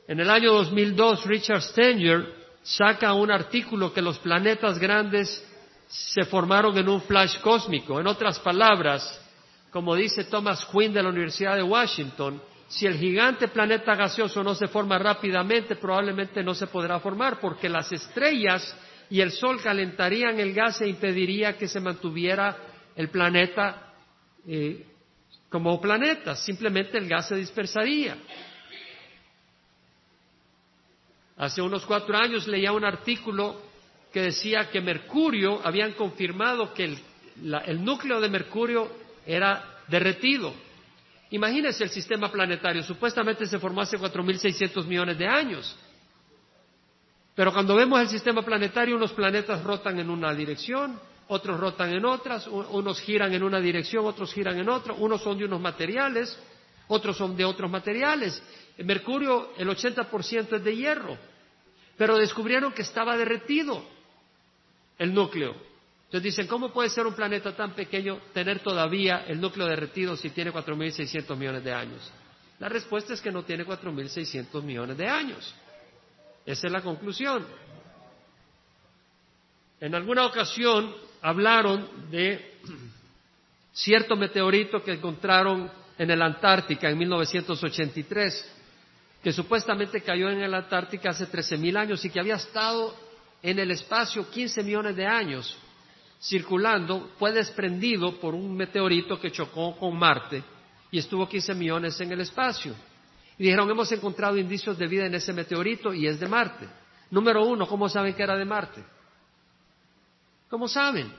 [0.07, 5.47] En el año 2002, Richard Stenger saca un artículo que los planetas grandes
[5.89, 7.99] se formaron en un flash cósmico.
[7.99, 9.21] En otras palabras,
[9.71, 14.55] como dice Thomas Quinn de la Universidad de Washington, si el gigante planeta gaseoso no
[14.55, 18.77] se forma rápidamente, probablemente no se podrá formar porque las estrellas
[19.11, 22.57] y el Sol calentarían el gas e impediría que se mantuviera
[22.95, 23.93] el planeta
[24.47, 24.87] eh,
[25.49, 26.37] como planeta.
[26.37, 28.17] Simplemente el gas se dispersaría.
[31.37, 33.63] Hace unos cuatro años leía un artículo
[34.13, 40.53] que decía que Mercurio, habían confirmado que el núcleo de Mercurio era derretido.
[41.31, 45.77] Imagínense el sistema planetario, supuestamente se formó hace 4.600 millones de años.
[47.35, 52.05] Pero cuando vemos el sistema planetario, unos planetas rotan en una dirección, otros rotan en
[52.05, 56.37] otras, unos giran en una dirección, otros giran en otra, unos son de unos materiales,
[56.89, 58.43] otros son de otros materiales.
[58.77, 61.17] En Mercurio el 80% es de hierro,
[61.97, 63.85] pero descubrieron que estaba derretido
[64.99, 65.70] el núcleo.
[66.11, 70.31] Entonces dicen, ¿cómo puede ser un planeta tan pequeño tener todavía el núcleo derretido si
[70.31, 72.13] tiene 4.600 millones de años?
[72.59, 75.55] La respuesta es que no tiene 4.600 millones de años.
[76.45, 77.47] Esa es la conclusión.
[79.79, 80.93] En alguna ocasión
[81.23, 82.59] hablaron de
[83.73, 88.53] cierto meteorito que encontraron en el Antártica en 1983,
[89.23, 92.97] que supuestamente cayó en el Antártica hace 13.000 años y que había estado
[93.41, 95.57] en el espacio 15 millones de años
[96.21, 100.43] circulando fue desprendido por un meteorito que chocó con Marte
[100.91, 102.75] y estuvo 15 millones en el espacio.
[103.39, 106.69] Y dijeron, hemos encontrado indicios de vida en ese meteorito y es de Marte.
[107.11, 108.85] Número uno, ¿cómo saben que era de Marte?
[110.51, 111.11] ¿Cómo saben?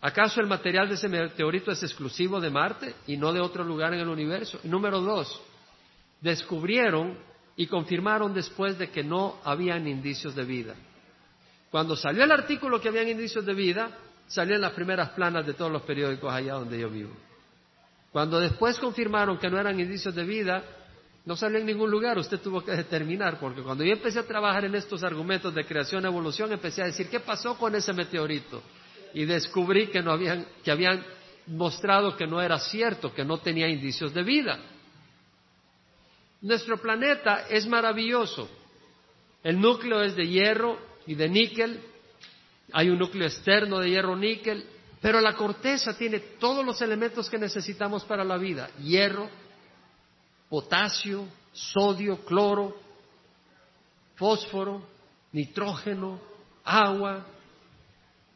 [0.00, 3.94] ¿Acaso el material de ese meteorito es exclusivo de Marte y no de otro lugar
[3.94, 4.60] en el universo?
[4.62, 5.40] Y número dos,
[6.20, 7.18] descubrieron
[7.56, 10.74] y confirmaron después de que no habían indicios de vida.
[11.72, 13.88] Cuando salió el artículo que habían indicios de vida,
[14.26, 17.16] salió en las primeras planas de todos los periódicos allá donde yo vivo.
[18.12, 20.62] Cuando después confirmaron que no eran indicios de vida,
[21.24, 24.66] no salió en ningún lugar, usted tuvo que determinar, porque cuando yo empecé a trabajar
[24.66, 28.62] en estos argumentos de creación y evolución, empecé a decir, ¿qué pasó con ese meteorito?
[29.14, 31.02] Y descubrí que, no habían, que habían
[31.46, 34.58] mostrado que no era cierto, que no tenía indicios de vida.
[36.42, 38.50] Nuestro planeta es maravilloso.
[39.42, 41.80] El núcleo es de hierro y de níquel.
[42.72, 44.64] Hay un núcleo externo de hierro-níquel.
[45.00, 48.70] Pero la corteza tiene todos los elementos que necesitamos para la vida.
[48.78, 49.28] Hierro,
[50.48, 52.76] potasio, sodio, cloro,
[54.14, 54.86] fósforo,
[55.32, 56.20] nitrógeno,
[56.64, 57.26] agua,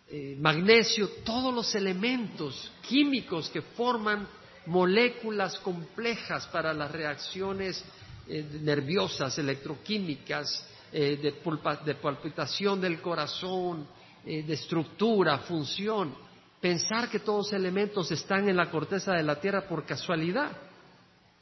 [0.09, 4.27] eh, magnesio, todos los elementos químicos que forman
[4.67, 7.85] moléculas complejas para las reacciones
[8.29, 13.87] eh, nerviosas, electroquímicas, eh, de, de, palpitación del corazón,
[14.25, 16.15] de estructura, función.
[16.61, 20.51] Pensar que todos los elementos están en la corteza de la Tierra por casualidad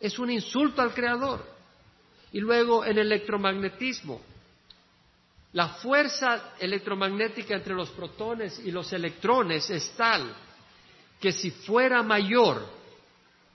[0.05, 1.43] es un insulto al Creador.
[2.33, 4.21] Y luego en electromagnetismo,
[5.53, 10.35] la fuerza electromagnética entre los protones y los electrones es tal
[11.21, 12.67] que si fuera mayor,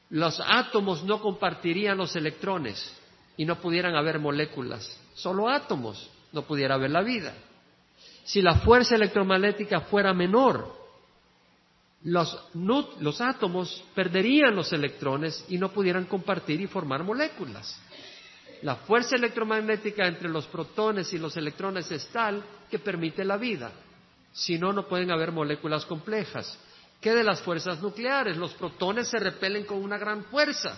[0.09, 2.98] los átomos no compartirían los electrones
[3.39, 7.33] y no pudieran haber moléculas, solo átomos, no pudiera haber la vida.
[8.25, 10.75] Si la fuerza electromagnética fuera menor,
[12.03, 17.79] los, átomos perderían los electrones y no pudieran compartir y formar moléculas.
[18.61, 23.71] La fuerza electromagnética entre los protones y los electrones es tal que permite la vida.
[24.33, 26.59] Si no, no pueden haber moléculas complejas.
[26.99, 28.35] ¿Qué de las fuerzas nucleares?
[28.35, 30.77] Los protones se repelen con una gran fuerza,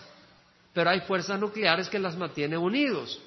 [0.74, 3.20] pero hay fuerzas nucleares que las mantienen unidos.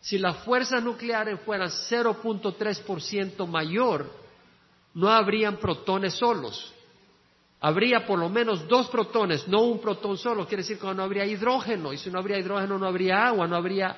[0.00, 4.10] Si las fuerzas nucleares fueran 0.3% mayor,
[4.94, 6.74] no habrían protones solos
[7.60, 11.26] habría por lo menos dos protones, no un protón solo, quiere decir que no habría
[11.26, 13.96] hidrógeno, y si no habría hidrógeno no habría agua, no habría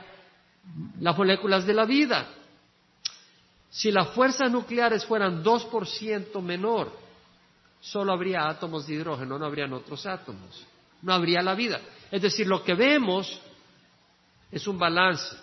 [1.00, 2.28] las moléculas de la vida.
[3.70, 6.92] Si las fuerzas nucleares fueran 2% menor,
[7.80, 10.66] solo habría átomos de hidrógeno, no habrían otros átomos,
[11.02, 11.80] no habría la vida.
[12.10, 13.40] Es decir, lo que vemos
[14.50, 15.36] es un balance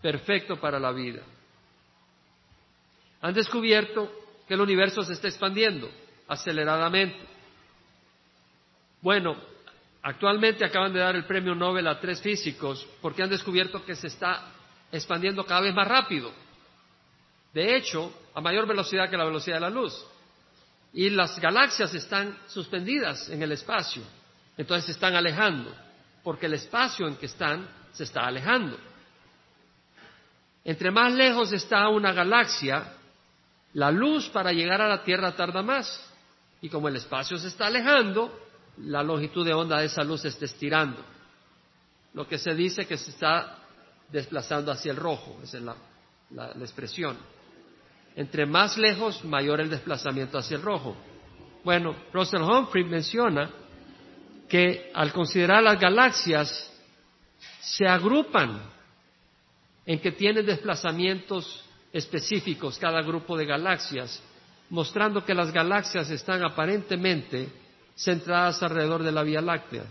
[0.00, 1.22] perfecto para la vida.
[3.20, 4.10] Han descubierto
[4.46, 5.90] que el universo se está expandiendo
[6.28, 7.18] aceleradamente.
[9.00, 9.36] Bueno,
[10.02, 14.08] actualmente acaban de dar el premio Nobel a tres físicos porque han descubierto que se
[14.08, 14.52] está
[14.92, 16.32] expandiendo cada vez más rápido.
[17.52, 19.94] De hecho, a mayor velocidad que la velocidad de la luz.
[20.92, 24.02] Y las galaxias están suspendidas en el espacio.
[24.58, 25.72] Entonces se están alejando,
[26.24, 28.76] porque el espacio en que están se está alejando.
[30.64, 32.92] Entre más lejos está una galaxia,
[33.74, 36.04] la luz para llegar a la Tierra tarda más.
[36.60, 38.36] Y como el espacio se está alejando,
[38.78, 41.02] la longitud de onda de esa luz se está estirando.
[42.14, 43.58] Lo que se dice que se está
[44.10, 45.76] desplazando hacia el rojo, esa es la,
[46.30, 47.16] la expresión.
[48.16, 50.96] Entre más lejos, mayor el desplazamiento hacia el rojo.
[51.62, 53.48] Bueno, Russell Humphrey menciona
[54.48, 56.72] que al considerar las galaxias
[57.60, 58.60] se agrupan
[59.84, 64.22] en que tienen desplazamientos específicos cada grupo de galaxias
[64.70, 67.48] mostrando que las galaxias están aparentemente
[67.96, 69.84] centradas alrededor de la Vía Láctea.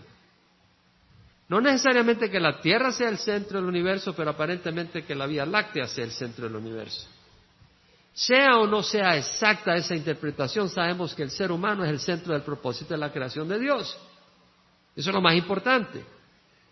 [1.49, 5.45] No necesariamente que la Tierra sea el centro del universo, pero aparentemente que la Vía
[5.45, 7.07] Láctea sea el centro del universo.
[8.13, 12.33] Sea o no sea exacta esa interpretación, sabemos que el ser humano es el centro
[12.33, 13.97] del propósito de la creación de Dios.
[14.97, 16.03] Eso es lo más importante.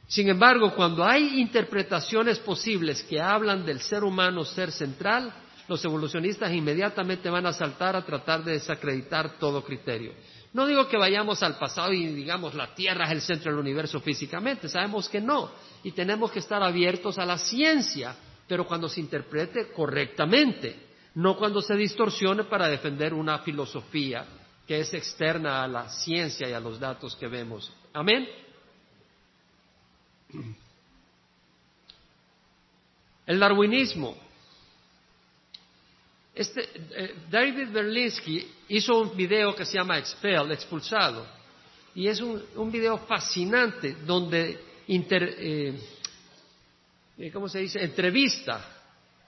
[0.07, 5.31] Sin embargo, cuando hay interpretaciones posibles que hablan del ser humano ser central,
[5.67, 10.13] los evolucionistas inmediatamente van a saltar a tratar de desacreditar todo criterio.
[10.53, 13.99] No digo que vayamos al pasado y digamos la Tierra es el centro del universo
[13.99, 15.51] físicamente, sabemos que no,
[15.83, 18.15] y tenemos que estar abiertos a la ciencia,
[18.47, 20.79] pero cuando se interprete correctamente,
[21.15, 24.25] no cuando se distorsione para defender una filosofía
[24.67, 27.71] que es externa a la ciencia y a los datos que vemos.
[27.95, 28.27] Amén.
[33.25, 34.17] El darwinismo
[36.35, 41.25] Este, eh, David Berlinski hizo un video que se llama Expel, expulsado,
[41.95, 45.79] y es un, video fascinante donde eh,
[47.17, 47.81] eh, ¿cómo se dice?
[47.81, 48.59] entrevista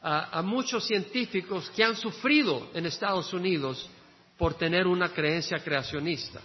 [0.01, 3.89] a, a muchos científicos que han sufrido en Estados Unidos
[4.37, 6.41] por tener una creencia creacionista,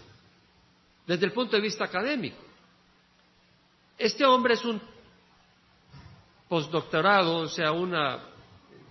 [1.07, 2.36] desde el punto de vista académico.
[3.98, 4.80] Este hombre es un
[6.48, 8.20] postdoctorado, o sea, una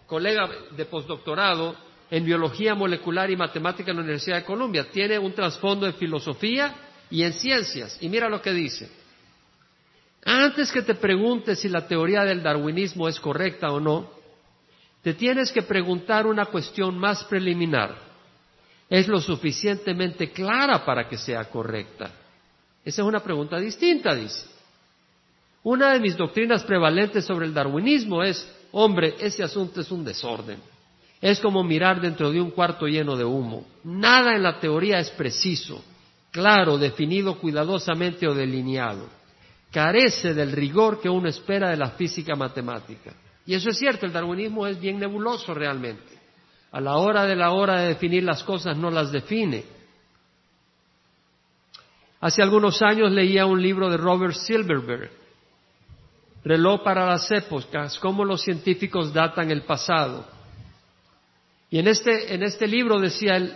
[0.07, 1.75] colega de postdoctorado
[2.09, 4.89] en biología molecular y matemática en la Universidad de Columbia.
[4.91, 6.75] Tiene un trasfondo en filosofía
[7.09, 7.97] y en ciencias.
[8.01, 8.89] Y mira lo que dice.
[10.23, 14.11] Antes que te preguntes si la teoría del darwinismo es correcta o no,
[15.01, 18.10] te tienes que preguntar una cuestión más preliminar.
[18.91, 22.11] ¿Es lo suficientemente clara para que sea correcta?
[22.83, 24.43] Esa es una pregunta distinta, dice.
[25.63, 30.59] Una de mis doctrinas prevalentes sobre el darwinismo es, hombre, ese asunto es un desorden.
[31.21, 33.65] Es como mirar dentro de un cuarto lleno de humo.
[33.85, 35.81] Nada en la teoría es preciso,
[36.29, 39.07] claro, definido cuidadosamente o delineado.
[39.71, 43.13] Carece del rigor que uno espera de la física matemática.
[43.45, 46.19] Y eso es cierto, el darwinismo es bien nebuloso realmente.
[46.71, 49.65] A la hora de la hora de definir las cosas no las define.
[52.21, 55.21] Hace algunos años leía un libro de Robert Silverberg
[56.43, 60.25] reloj para las épocas, cómo los científicos datan el pasado.
[61.69, 63.55] Y en este, en este libro decía él,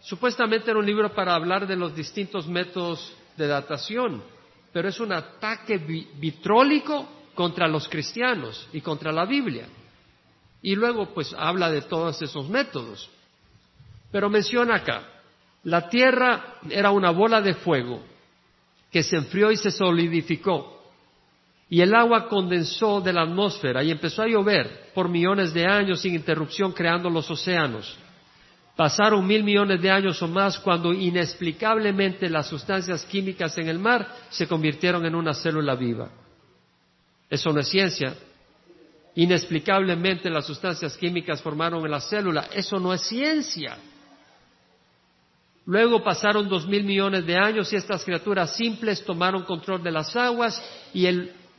[0.00, 4.22] supuestamente era un libro para hablar de los distintos métodos de datación,
[4.72, 9.66] pero es un ataque vitrólico contra los cristianos y contra la Biblia.
[10.66, 13.08] Y luego pues habla de todos esos métodos.
[14.10, 15.04] Pero menciona acá,
[15.62, 18.02] la Tierra era una bola de fuego
[18.90, 20.82] que se enfrió y se solidificó
[21.70, 26.00] y el agua condensó de la atmósfera y empezó a llover por millones de años
[26.00, 27.96] sin interrupción creando los océanos.
[28.74, 34.08] Pasaron mil millones de años o más cuando inexplicablemente las sustancias químicas en el mar
[34.30, 36.10] se convirtieron en una célula viva.
[37.30, 38.16] Eso no es ciencia.
[39.16, 42.48] Inexplicablemente las sustancias químicas formaron en la célula.
[42.52, 43.78] Eso no es ciencia.
[45.64, 50.14] Luego pasaron dos mil millones de años y estas criaturas simples tomaron control de las
[50.14, 50.62] aguas
[50.92, 51.08] y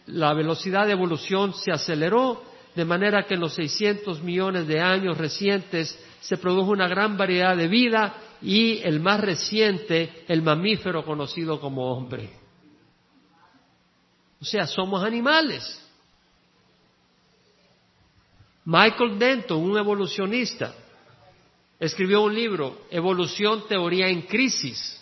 [0.06, 2.44] la velocidad de evolución se aceleró
[2.76, 7.58] de manera que en los 600 millones de años recientes se produjo una gran variedad
[7.58, 12.30] de vida y el más reciente, el mamífero conocido como hombre.
[14.40, 15.87] O sea, somos animales.
[18.70, 20.74] Michael Denton, un evolucionista,
[21.80, 25.02] escribió un libro, Evolución, Teoría en Crisis.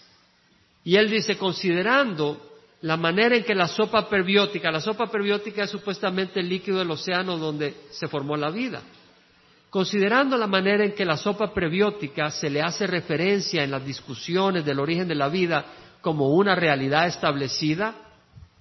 [0.84, 2.39] Y él dice, considerando
[2.82, 6.91] la manera en que la sopa perbiótica, la sopa perbiótica es supuestamente el líquido del
[6.91, 8.84] océano donde se formó la vida.
[9.72, 14.63] Considerando la manera en que la sopa prebiótica se le hace referencia en las discusiones
[14.63, 15.66] del origen de la vida
[16.01, 17.95] como una realidad establecida,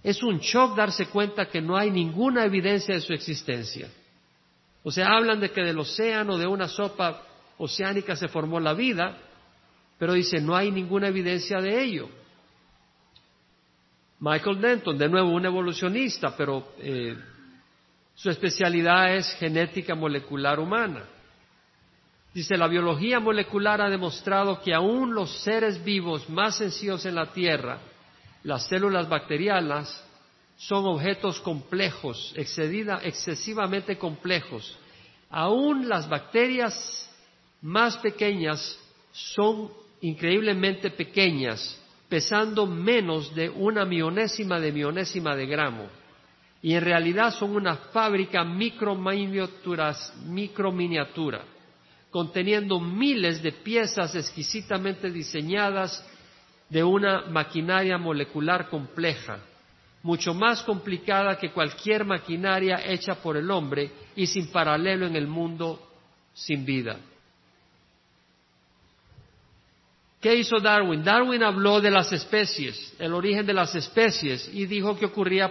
[0.03, 3.91] es un shock darse cuenta que no hay ninguna evidencia de su existencia.
[4.85, 7.23] O sea, hablan de que del océano, de una sopa
[7.57, 9.17] oceánica se formó la vida,
[9.99, 12.09] pero dice, no hay ninguna evidencia de ello.
[14.21, 17.17] Michael Denton, de nuevo un evolucionista, pero eh,
[18.15, 21.05] su especialidad es genética molecular humana.
[22.35, 27.33] Dice, la biología molecular ha demostrado que aún los seres vivos más sencillos en la
[27.33, 27.79] Tierra,
[28.43, 30.05] las células bacterianas,
[30.57, 34.79] son objetos complejos, excesivamente complejos.
[35.31, 37.11] Aún las bacterias
[37.61, 38.79] más pequeñas
[39.13, 45.89] son increíblemente pequeñas pesando menos de una millonésima de millonésima de gramo.
[46.63, 51.43] Y en realidad son una fábrica microminiatura,
[52.11, 56.07] conteniendo miles de piezas exquisitamente diseñadas
[56.71, 59.41] de una maquinaria molecular compleja,
[60.05, 65.27] mucho más complicada que cualquier maquinaria hecha por el hombre y sin paralelo en el
[65.27, 65.91] mundo
[66.35, 66.99] sin vida.
[70.21, 71.03] ¿Qué hizo Darwin?
[71.03, 75.51] Darwin habló de las especies, el origen de las especies, y dijo que ocurría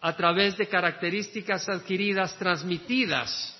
[0.00, 3.58] a través de características adquiridas transmitidas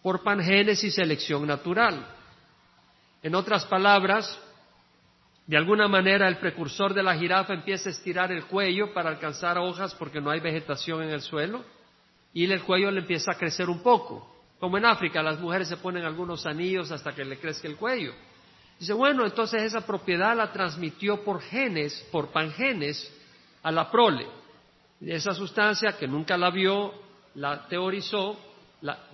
[0.00, 2.06] por pangénesis y selección natural.
[3.20, 4.38] En otras palabras,
[5.50, 9.58] de alguna manera el precursor de la jirafa empieza a estirar el cuello para alcanzar
[9.58, 11.64] hojas porque no hay vegetación en el suelo
[12.32, 14.32] y el cuello le empieza a crecer un poco.
[14.60, 18.12] Como en África, las mujeres se ponen algunos anillos hasta que le crezca el cuello.
[18.78, 23.12] Dice, bueno, entonces esa propiedad la transmitió por genes, por pangenes,
[23.64, 24.28] a la prole.
[25.00, 26.94] Esa sustancia que nunca la vio,
[27.34, 28.38] la teorizó,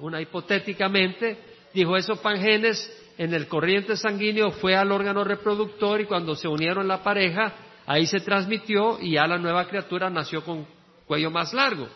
[0.01, 1.39] una hipotéticamente,
[1.77, 6.87] Dijo, esos pangenes en el corriente sanguíneo fue al órgano reproductor y cuando se unieron
[6.87, 7.55] la pareja,
[7.87, 10.67] ahí se transmitió y ya la nueva criatura nació con
[11.07, 11.89] cuello más largo.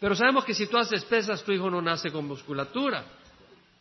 [0.00, 3.04] Pero sabemos que si tú haces pesas, tu hijo no nace con musculatura.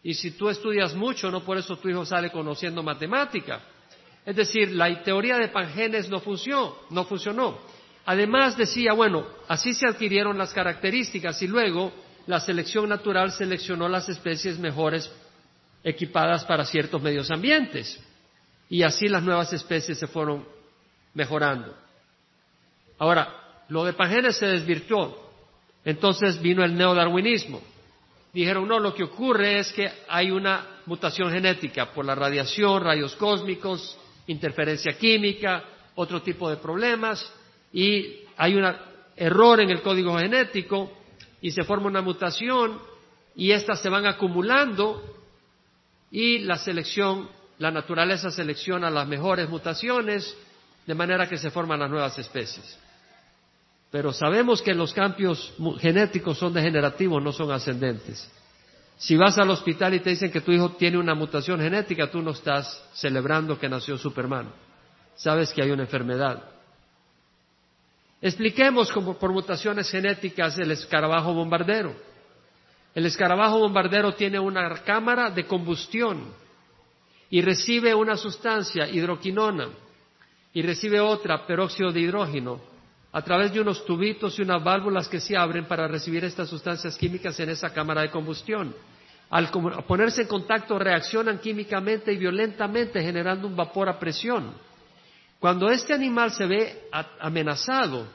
[0.04, 3.62] Y si tú estudias mucho, no por eso tu hijo sale conociendo matemática.
[4.26, 7.58] Es decir, la teoría de Pangenes no funcionó, no funcionó.
[8.06, 11.92] Además decía, bueno, así se adquirieron las características y luego
[12.28, 15.12] la selección natural seleccionó las especies mejores
[15.84, 18.02] equipadas para ciertos medios ambientes.
[18.70, 20.46] Y así las nuevas especies se fueron
[21.14, 21.76] mejorando.
[22.98, 25.32] Ahora, lo de Pangenes se desvirtuó.
[25.86, 27.62] Entonces vino el neodarwinismo
[28.34, 33.16] dijeron, no, lo que ocurre es que hay una mutación genética por la radiación, rayos
[33.16, 35.64] cósmicos, interferencia química,
[35.96, 37.32] otro tipo de problemas,
[37.72, 38.66] y hay un
[39.16, 40.92] error en el código genético
[41.40, 42.80] y se forma una mutación
[43.36, 45.04] y estas se van acumulando
[46.14, 50.38] y la selección, la naturaleza selecciona las mejores mutaciones
[50.86, 52.78] de manera que se forman las nuevas especies.
[53.90, 58.30] Pero sabemos que los cambios genéticos son degenerativos, no son ascendentes.
[58.96, 62.22] Si vas al hospital y te dicen que tu hijo tiene una mutación genética, tú
[62.22, 64.54] no estás celebrando que nació Superman.
[65.16, 66.44] Sabes que hay una enfermedad.
[68.22, 71.96] Expliquemos por mutaciones genéticas el escarabajo bombardero.
[72.96, 76.34] El escarabajo bombardero tiene una cámara de combustión
[77.30, 79.70] y recibe una sustancia, hidroquinona,
[80.54, 82.62] y recibe otra, peróxido de hidrógeno,
[83.12, 86.96] a través de unos tubitos y unas válvulas que se abren para recibir estas sustancias
[86.96, 88.76] químicas en esa cámara de combustión.
[89.32, 89.50] Al
[89.88, 94.54] ponerse en contacto reaccionan químicamente y violentamente generando un vapor a presión.
[95.40, 96.88] Cuando este animal se ve
[97.20, 98.08] amenazado,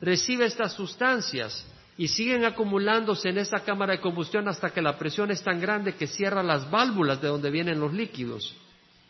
[0.00, 1.66] recibe estas sustancias
[1.98, 5.94] y siguen acumulándose en esa cámara de combustión hasta que la presión es tan grande
[5.94, 8.54] que cierra las válvulas de donde vienen los líquidos.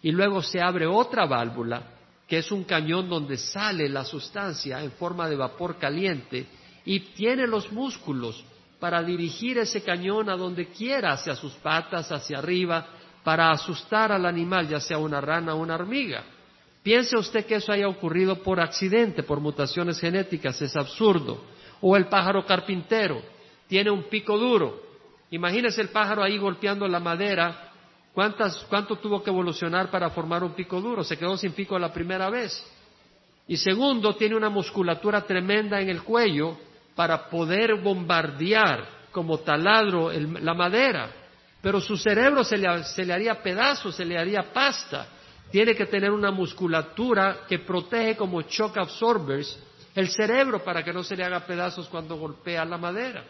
[0.03, 4.93] Y luego se abre otra válvula que es un cañón donde sale la sustancia en
[4.93, 6.47] forma de vapor caliente
[6.85, 8.45] y tiene los músculos
[8.81, 12.87] para dirigir ese cañón a donde quiera, hacia sus patas, hacia arriba,
[13.25, 16.25] para asustar al animal, ya sea una rana o una hormiga.
[16.83, 21.43] Piense usted que eso haya ocurrido por accidente, por mutaciones genéticas, es absurdo.
[21.81, 23.23] O el pájaro carpintero,
[23.67, 24.83] tiene un pico duro.
[25.31, 27.67] Imagínese el pájaro ahí golpeando la madera
[28.17, 31.05] ¿Cuánto tuvo que evolucionar para formar un pico duro?
[31.05, 32.67] Se quedó sin pico la primera vez.
[33.47, 36.57] Y segundo, tiene una musculatura tremenda en el cuello
[36.95, 41.11] para poder bombardear como taladro la madera.
[41.61, 45.09] Pero su cerebro se le, se le haría pedazos, se le haría pasta.
[45.51, 49.59] Tiene que tener una musculatura que protege como shock absorbers
[49.97, 53.25] el cerebro para que no se le haga pedazos cuando golpea la madera.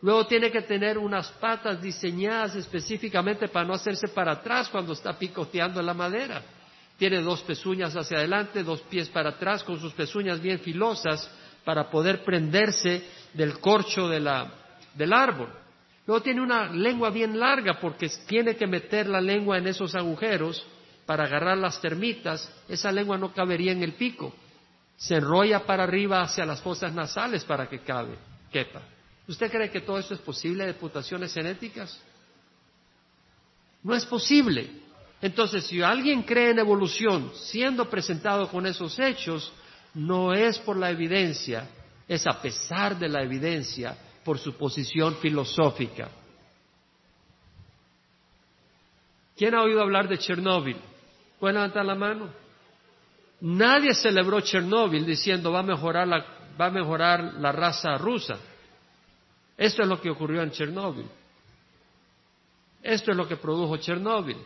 [0.00, 5.16] Luego tiene que tener unas patas diseñadas específicamente para no hacerse para atrás cuando está
[5.16, 6.42] picoteando la madera.
[6.98, 11.30] Tiene dos pezuñas hacia adelante, dos pies para atrás, con sus pezuñas bien filosas
[11.62, 14.26] para poder prenderse del corcho del
[15.12, 15.52] árbol.
[16.06, 20.66] Luego tiene una lengua bien larga porque tiene que meter la lengua en esos agujeros
[21.06, 22.50] para agarrar las termitas.
[22.68, 24.34] Esa lengua no cabería en el pico.
[24.96, 28.16] Se enrolla para arriba hacia las fosas nasales para que cabe,
[28.50, 28.82] quepa.
[29.26, 32.00] ¿Usted cree que todo esto es posible de putaciones genéticas?
[33.82, 34.70] No es posible.
[35.20, 39.52] Entonces, si alguien cree en evolución siendo presentado con esos hechos,
[39.94, 41.68] no es por la evidencia,
[42.08, 46.08] es a pesar de la evidencia, por su posición filosófica.
[49.36, 50.76] ¿Quién ha oído hablar de Chernóbil?
[51.40, 52.41] ¿Puede levantar la mano?
[53.44, 56.24] Nadie celebró Chernóbil diciendo va a mejorar la,
[56.60, 58.38] va a mejorar la raza rusa.
[59.56, 61.06] Esto es lo que ocurrió en Chernóbil.
[62.80, 64.36] Esto es lo que produjo Chernóbil.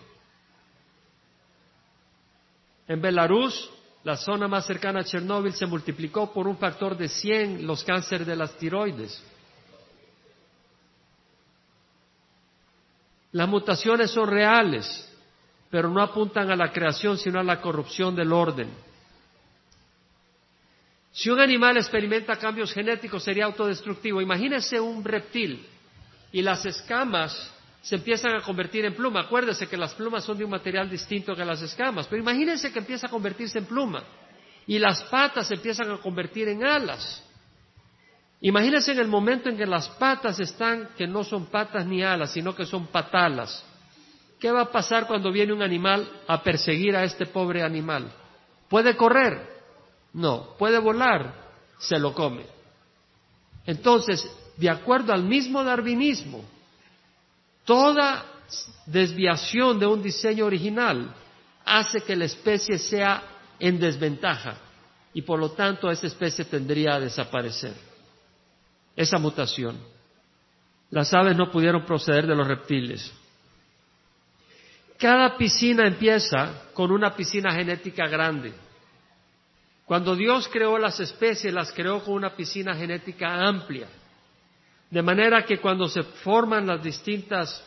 [2.88, 3.70] En Belarus,
[4.03, 8.26] la zona más cercana a Chernóbil, se multiplicó por un factor de 100 los cánceres
[8.26, 9.22] de las tiroides.
[13.32, 15.14] Las mutaciones son reales,
[15.68, 18.86] pero no apuntan a la creación, sino a la corrupción del orden.
[21.17, 24.21] Si un animal experimenta cambios genéticos sería autodestructivo.
[24.21, 25.67] Imagínese un reptil
[26.31, 27.51] y las escamas
[27.81, 29.21] se empiezan a convertir en pluma.
[29.21, 32.81] Acuérdese que las plumas son de un material distinto que las escamas, pero imagínese que
[32.81, 34.05] empieza a convertirse en pluma
[34.67, 37.25] y las patas se empiezan a convertir en alas.
[38.43, 42.31] Imagínese en el momento en que las patas están, que no son patas ni alas,
[42.31, 43.64] sino que son patalas.
[44.39, 48.12] ¿Qué va a pasar cuando viene un animal a perseguir a este pobre animal?
[48.69, 49.56] Puede correr,
[50.13, 51.35] no, puede volar,
[51.79, 52.47] se lo come.
[53.67, 56.45] Entonces, de acuerdo al mismo darwinismo,
[57.65, 58.25] toda
[58.87, 61.15] desviación de un diseño original
[61.65, 63.23] hace que la especie sea
[63.59, 64.57] en desventaja
[65.13, 67.75] y por lo tanto esa especie tendría a desaparecer.
[68.95, 69.77] Esa mutación.
[70.91, 73.13] Las aves no pudieron proceder de los reptiles.
[74.99, 78.55] Cada piscina empieza con una piscina genética grande.
[79.87, 83.89] Cuando Dios creó las especies, las creó con una piscina genética amplia.
[84.91, 87.64] De manera que cuando se forman las distintas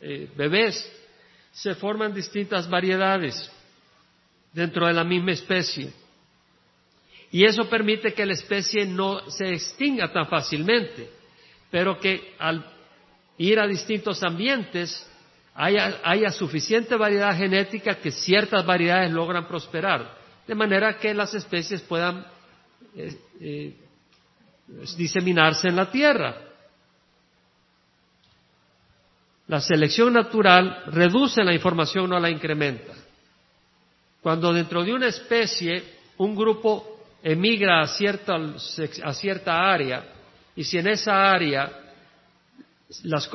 [0.00, 0.88] eh, bebés,
[1.52, 3.50] se forman distintas variedades
[4.52, 5.92] dentro de la misma especie.
[7.32, 11.08] Y eso permite que la especie no se extinga tan fácilmente,
[11.70, 12.64] pero que al
[13.38, 15.06] ir a distintos ambientes
[15.54, 20.19] haya, suficiente variedad genética que ciertas variedades logran prosperar,
[20.50, 22.26] de manera que las especies puedan
[22.96, 23.76] eh, eh,
[24.96, 26.38] diseminarse en la tierra.
[29.46, 32.94] La selección natural reduce la información, no la incrementa.
[34.20, 35.84] Cuando dentro de una especie
[36.16, 38.36] un grupo emigra a cierta,
[39.04, 40.04] a cierta área
[40.56, 41.70] y si en esa área
[43.04, 43.28] las,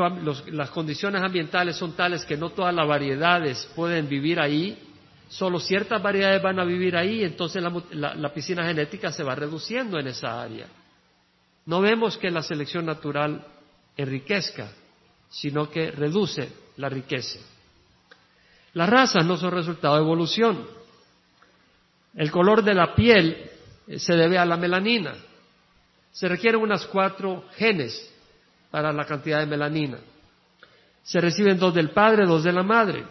[0.72, 4.85] condiciones ambientales son tales que no todas las variedades pueden vivir ahí,
[5.28, 10.08] solo ciertas variedades van a vivir ahí, entonces la piscina genética se va reduciendo en
[10.08, 10.68] esa área.
[11.66, 13.46] No vemos que la selección natural
[13.98, 14.70] enriquezca,
[15.30, 17.40] sino que reduce la riqueza.
[18.74, 20.68] Las razas no son resultado de evolución.
[22.14, 23.50] El color de la piel
[23.88, 25.16] eh, se debe a la melanina.
[26.12, 28.14] Se requieren unas cuatro genes
[28.70, 29.98] para la cantidad de melanina.
[31.04, 33.06] Se reciben dos del padre, dos de la madre.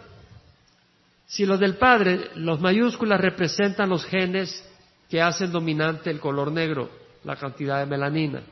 [1.27, 4.63] Si los del padre, los mayúsculas representan los genes
[5.09, 6.89] que hacen dominante el color negro,
[7.23, 8.43] la cantidad de melanina.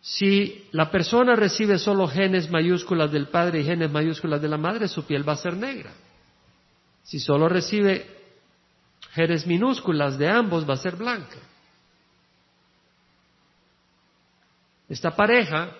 [0.00, 4.88] Si la persona recibe solo genes mayúsculas del padre y genes mayúsculas de la madre,
[4.88, 5.92] su piel va a ser negra.
[7.02, 8.06] Si solo recibe
[9.12, 11.36] genes minúsculas de ambos, va a ser blanca.
[14.88, 15.70] Esta pareja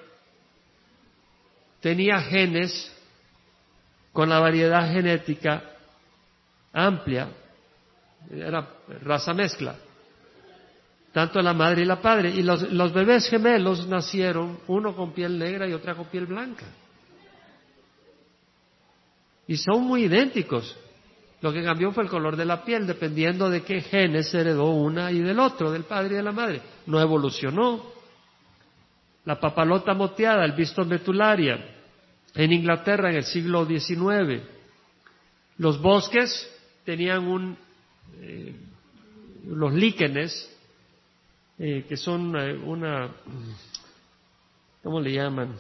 [1.80, 2.94] tenía genes
[4.12, 5.77] con la variedad genética
[6.72, 7.28] amplia,
[8.30, 8.68] era
[9.02, 9.74] raza mezcla
[11.18, 12.30] tanto la madre y la padre.
[12.30, 16.64] Y los, los bebés gemelos nacieron, uno con piel negra y otra con piel blanca.
[19.46, 20.76] Y son muy idénticos.
[21.40, 25.10] Lo que cambió fue el color de la piel, dependiendo de qué genes heredó una
[25.10, 26.60] y del otro, del padre y de la madre.
[26.86, 27.82] No evolucionó.
[29.24, 31.58] La papalota moteada, el visto betularia,
[32.34, 34.42] en Inglaterra en el siglo XIX.
[35.56, 36.48] Los bosques
[36.88, 37.54] tenían un,
[38.18, 38.54] eh,
[39.44, 40.50] los líquenes
[41.58, 43.10] eh, que son eh, una,
[44.82, 45.54] ¿cómo le llaman?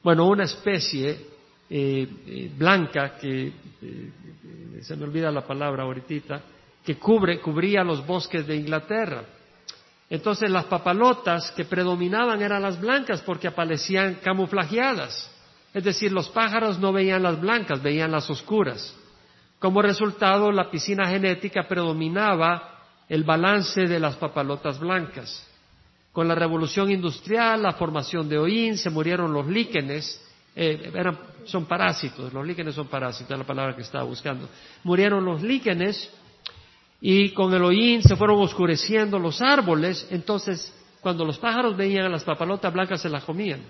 [0.00, 1.32] Bueno, una especie
[2.56, 3.50] blanca que,
[4.82, 6.40] se me olvida la palabra ahorita,
[6.84, 9.24] que cubre, cubría los bosques de Inglaterra.
[10.08, 15.28] Entonces las papalotas que predominaban eran las blancas porque aparecían camuflajeadas.
[15.74, 19.01] Es decir, los pájaros no veían las blancas, veían las oscuras.
[19.62, 25.48] Como resultado, la piscina genética predominaba el balance de las papalotas blancas.
[26.10, 30.20] Con la revolución industrial, la formación de hollín, se murieron los líquenes,
[30.56, 30.90] eh,
[31.44, 34.48] son parásitos, los líquenes son parásitos, es la palabra que estaba buscando.
[34.82, 36.12] Murieron los líquenes
[37.00, 42.08] y con el hollín se fueron oscureciendo los árboles, entonces cuando los pájaros veían a
[42.08, 43.60] las papalotas blancas se las comían,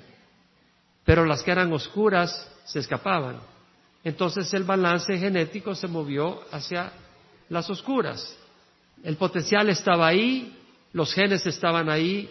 [1.05, 3.53] pero las que eran oscuras se escapaban.
[4.05, 6.93] Entonces el balance genético se movió hacia
[7.49, 8.37] las oscuras.
[9.05, 10.59] El potencial estaba ahí,
[10.93, 12.31] los genes estaban ahí,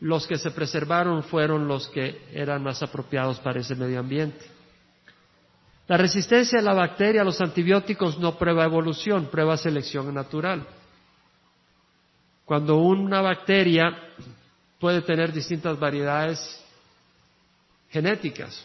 [0.00, 4.44] los que se preservaron fueron los que eran más apropiados para ese medio ambiente.
[5.86, 10.66] La resistencia de la bacteria a los antibióticos no prueba evolución, prueba selección natural.
[12.44, 13.96] Cuando una bacteria
[14.80, 16.64] puede tener distintas variedades
[17.90, 18.64] genéticas,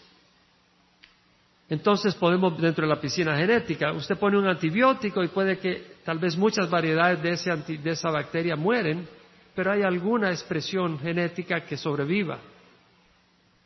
[1.70, 6.18] entonces podemos, dentro de la piscina genética, usted pone un antibiótico y puede que tal
[6.18, 9.08] vez muchas variedades de, de esa bacteria mueren,
[9.54, 12.40] pero hay alguna expresión genética que sobreviva.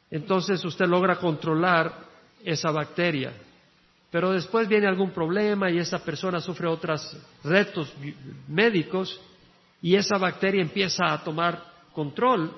[0.09, 1.93] Entonces usted logra controlar
[2.43, 3.33] esa bacteria.
[4.09, 7.93] Pero después viene algún problema y esa persona sufre otros retos
[8.47, 9.21] médicos
[9.81, 12.51] y esa bacteria empieza a tomar control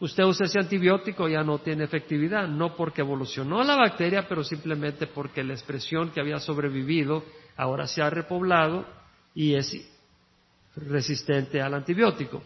[0.00, 5.06] usted usa ese antibiótico ya no tiene efectividad, no porque evolucionó la bacteria, pero simplemente
[5.06, 7.24] porque la expresión que había sobrevivido
[7.56, 8.86] ahora se ha repoblado
[9.34, 9.72] y es
[10.76, 12.42] resistente al antibiótico.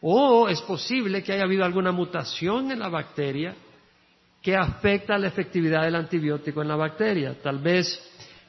[0.00, 3.54] O es posible que haya habido alguna mutación en la bacteria
[4.42, 7.36] que afecta la efectividad del antibiótico en la bacteria.
[7.42, 8.00] Tal vez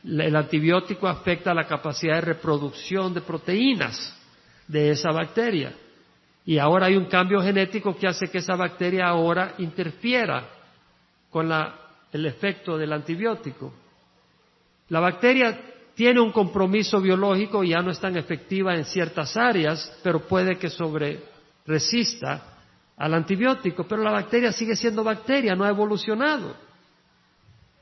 [0.04, 4.16] el antibiótico afecta la capacidad de reproducción de proteínas
[4.68, 5.74] de esa bacteria.
[6.46, 10.48] Y ahora hay un cambio genético que hace que esa bacteria ahora interfiera
[11.30, 11.52] con
[12.12, 13.74] el efecto del antibiótico.
[14.90, 15.60] La bacteria
[15.94, 20.58] tiene un compromiso biológico y ya no es tan efectiva en ciertas áreas, pero puede
[20.58, 21.22] que sobre
[21.68, 22.58] resista
[22.98, 26.56] al antibiótico, pero la bacteria sigue siendo bacteria, no ha evolucionado.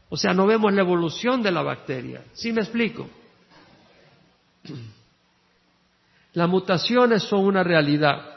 [0.09, 2.23] O sea, no vemos la evolución de la bacteria.
[2.33, 3.09] ¿Sí me explico?
[6.33, 8.36] Las mutaciones son una realidad,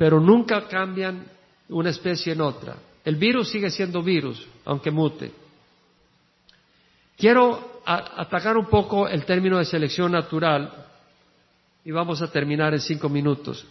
[0.00, 1.26] pero nunca cambian
[1.68, 2.74] una especie en otra.
[3.04, 5.30] El virus sigue siendo virus, aunque mute.
[7.18, 10.86] Quiero atacar un poco el término de selección natural
[11.84, 13.66] y vamos a terminar en cinco minutos.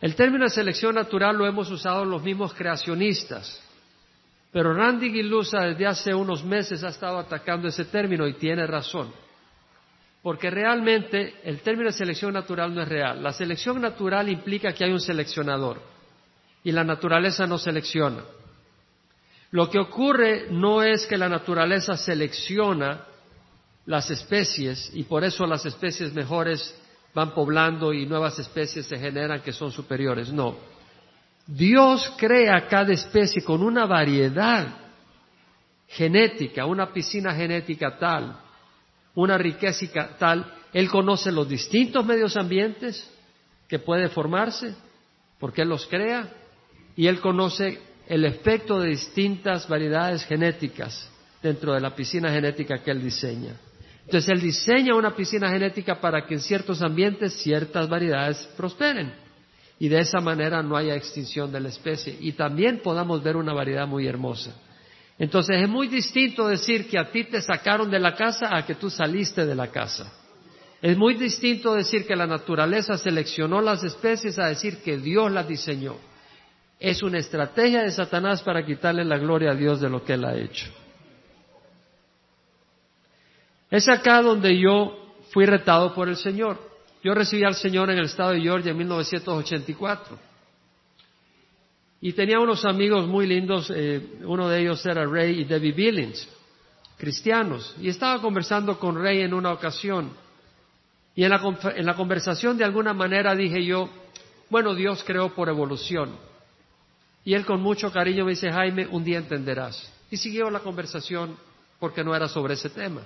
[0.00, 3.62] El término de selección natural lo hemos usado los mismos creacionistas,
[4.50, 9.12] pero Randy Gilusa desde hace unos meses ha estado atacando ese término y tiene razón.
[10.24, 13.22] Porque realmente el término de selección natural no es real.
[13.22, 15.82] La selección natural implica que hay un seleccionador
[16.62, 18.22] y la naturaleza no selecciona.
[19.50, 23.04] Lo que ocurre no es que la naturaleza selecciona
[23.84, 26.74] las especies y por eso las especies mejores
[27.12, 30.32] van poblando y nuevas especies se generan que son superiores.
[30.32, 30.56] No.
[31.46, 34.68] Dios crea cada especie con una variedad
[35.86, 38.40] genética, una piscina genética tal,
[39.14, 39.86] una riqueza
[40.18, 40.52] tal.
[40.72, 43.10] Él conoce los distintos medios ambientes
[43.68, 44.74] que puede formarse,
[45.38, 46.28] porque Él los crea,
[46.96, 51.10] y Él conoce el efecto de distintas variedades genéticas
[51.42, 53.56] dentro de la piscina genética que Él diseña.
[54.04, 59.14] Entonces Él diseña una piscina genética para que en ciertos ambientes ciertas variedades prosperen
[59.78, 63.52] y de esa manera no haya extinción de la especie y también podamos ver una
[63.52, 64.54] variedad muy hermosa.
[65.18, 68.74] Entonces es muy distinto decir que a ti te sacaron de la casa a que
[68.74, 70.12] tú saliste de la casa.
[70.82, 75.48] Es muy distinto decir que la naturaleza seleccionó las especies a decir que Dios las
[75.48, 75.96] diseñó.
[76.78, 80.24] Es una estrategia de Satanás para quitarle la gloria a Dios de lo que Él
[80.24, 80.66] ha hecho.
[83.70, 86.58] Es acá donde yo fui retado por el Señor.
[87.02, 90.18] Yo recibí al Señor en el estado de Georgia en 1984.
[92.04, 96.28] Y tenía unos amigos muy lindos, eh, uno de ellos era Ray y Debbie Billings,
[96.98, 97.74] cristianos.
[97.80, 100.10] Y estaba conversando con Ray en una ocasión.
[101.14, 101.40] Y en la,
[101.74, 103.88] en la conversación de alguna manera dije yo,
[104.50, 106.14] bueno, Dios creó por evolución.
[107.24, 109.90] Y él con mucho cariño me dice, Jaime, un día entenderás.
[110.10, 111.38] Y siguió la conversación
[111.80, 113.00] porque no era sobre ese tema.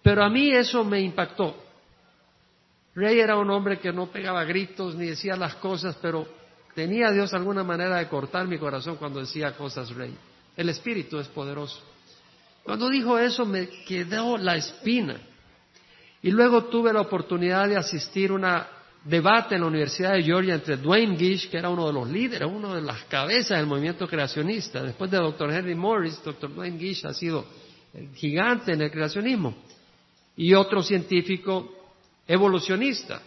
[0.00, 1.56] Pero a mí eso me impactó.
[2.94, 6.38] Rey era un hombre que no pegaba gritos ni decía las cosas, pero
[6.74, 10.14] tenía Dios alguna manera de cortar mi corazón cuando decía cosas, Rey.
[10.56, 11.80] El Espíritu es poderoso.
[12.62, 15.20] Cuando dijo eso me quedó la espina.
[16.22, 18.46] Y luego tuve la oportunidad de asistir a un
[19.04, 22.46] debate en la Universidad de Georgia entre Dwayne Gish, que era uno de los líderes,
[22.46, 24.82] uno de las cabezas del movimiento creacionista.
[24.82, 25.50] Después de Dr.
[25.50, 26.54] Henry Morris, Dr.
[26.54, 27.46] Dwayne Gish ha sido
[27.94, 29.54] el gigante en el creacionismo
[30.36, 31.72] y otro científico
[32.26, 33.22] evolucionista.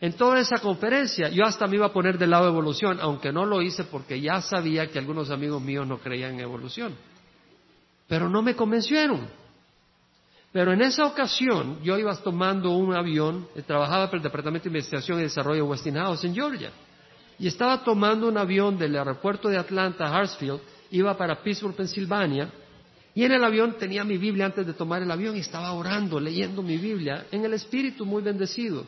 [0.00, 3.44] En toda esa conferencia yo hasta me iba a poner del lado evolución, aunque no
[3.44, 6.94] lo hice porque ya sabía que algunos amigos míos no creían en evolución.
[8.06, 9.28] Pero no me convencieron.
[10.52, 14.70] Pero en esa ocasión yo iba tomando un avión, eh, trabajaba para el Departamento de
[14.70, 16.70] Investigación y Desarrollo de Westinghouse en Georgia,
[17.38, 22.50] y estaba tomando un avión del aeropuerto de Atlanta, Hartsfield, iba para Pittsburgh, Pensilvania,
[23.14, 26.18] y en el avión tenía mi Biblia antes de tomar el avión y estaba orando,
[26.18, 28.86] leyendo mi Biblia, en el espíritu muy bendecido.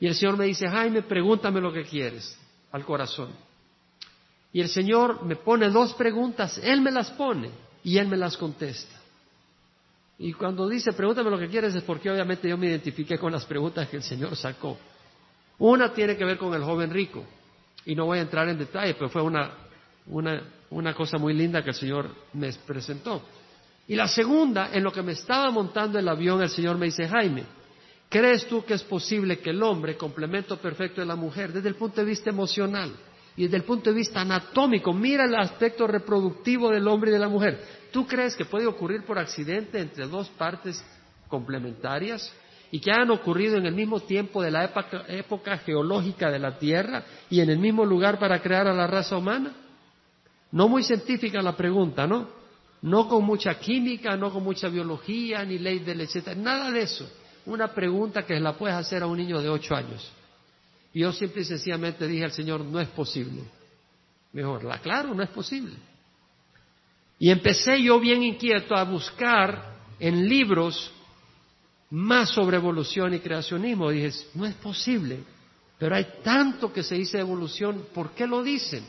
[0.00, 2.36] Y el Señor me dice, Jaime, pregúntame lo que quieres
[2.72, 3.30] al corazón.
[4.52, 7.50] Y el Señor me pone dos preguntas, Él me las pone
[7.84, 8.98] y Él me las contesta.
[10.18, 13.44] Y cuando dice, pregúntame lo que quieres, es porque obviamente yo me identifiqué con las
[13.44, 14.78] preguntas que el Señor sacó.
[15.58, 17.24] Una tiene que ver con el joven rico,
[17.84, 19.50] y no voy a entrar en detalle, pero fue una,
[20.06, 23.22] una, una cosa muy linda que el Señor me presentó.
[23.86, 27.08] Y la segunda, en lo que me estaba montando el avión, el Señor me dice,
[27.08, 27.44] Jaime,
[28.10, 31.76] ¿crees tú que es posible que el hombre, complemento perfecto de la mujer, desde el
[31.76, 32.92] punto de vista emocional
[33.36, 37.20] y desde el punto de vista anatómico, mira el aspecto reproductivo del hombre y de
[37.20, 37.58] la mujer,
[37.90, 40.84] ¿tú crees que puede ocurrir por accidente entre dos partes
[41.28, 42.30] complementarias?
[42.72, 46.58] y que han ocurrido en el mismo tiempo de la época, época, geológica de la
[46.58, 49.52] Tierra y en el mismo lugar para crear a la raza humana?
[50.52, 52.28] No muy científica la pregunta, ¿no?
[52.82, 57.10] No con mucha química, no con mucha biología, ni ley del etcétera, nada de eso.
[57.50, 60.08] Una pregunta que la puedes hacer a un niño de ocho años.
[60.94, 63.42] Y yo simple y sencillamente dije al Señor, no es posible.
[64.32, 65.74] Mejor, la claro, no es posible.
[67.18, 70.92] Y empecé yo bien inquieto a buscar en libros
[71.90, 73.90] más sobre evolución y creacionismo.
[73.90, 75.18] Dije, no es posible,
[75.76, 78.84] pero hay tanto que se dice evolución, ¿por qué lo dicen?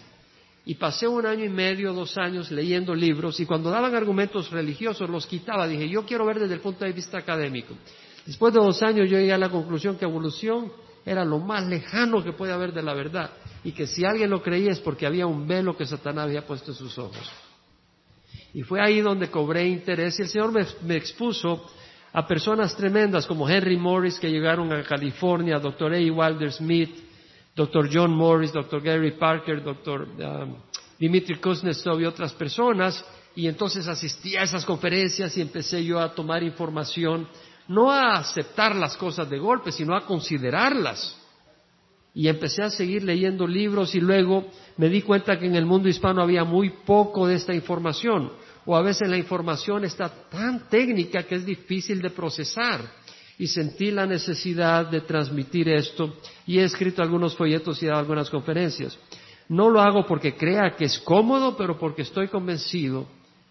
[0.65, 5.09] Y pasé un año y medio, dos años leyendo libros y cuando daban argumentos religiosos
[5.09, 5.67] los quitaba.
[5.67, 7.75] Dije, yo quiero ver desde el punto de vista académico.
[8.25, 10.71] Después de dos años yo llegué a la conclusión que evolución
[11.05, 13.31] era lo más lejano que puede haber de la verdad
[13.63, 16.71] y que si alguien lo creía es porque había un velo que Satanás había puesto
[16.71, 17.31] en sus ojos.
[18.53, 20.51] Y fue ahí donde cobré interés y el Señor
[20.83, 21.65] me, expuso
[22.11, 25.93] a personas tremendas como Henry Morris que llegaron a California, Dr.
[25.93, 25.97] A.
[25.97, 26.91] Wilder Smith,
[27.55, 27.89] Dr.
[27.91, 28.81] John Morris, Dr.
[28.81, 30.07] Gary Parker, Dr.
[30.19, 30.55] Um,
[30.99, 33.03] Dimitri Kuznetsov y otras personas,
[33.35, 37.27] y entonces asistí a esas conferencias y empecé yo a tomar información,
[37.71, 41.17] no a aceptar las cosas de golpe, sino a considerarlas.
[42.13, 44.45] Y empecé a seguir leyendo libros y luego
[44.75, 48.31] me di cuenta que en el mundo hispano había muy poco de esta información
[48.65, 52.81] o a veces la información está tan técnica que es difícil de procesar.
[53.37, 56.13] Y sentí la necesidad de transmitir esto
[56.45, 58.95] y he escrito algunos folletos y dado algunas conferencias.
[59.49, 63.07] No lo hago porque crea que es cómodo, pero porque estoy convencido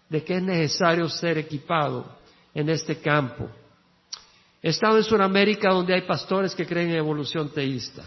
[0.07, 2.05] de que es necesario ser equipado
[2.53, 3.49] en este campo.
[4.61, 8.03] He estado en Sudamérica donde hay pastores que creen en evolución teísta.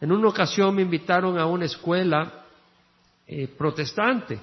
[0.00, 2.44] En una ocasión me invitaron a una escuela
[3.26, 4.38] eh, protestante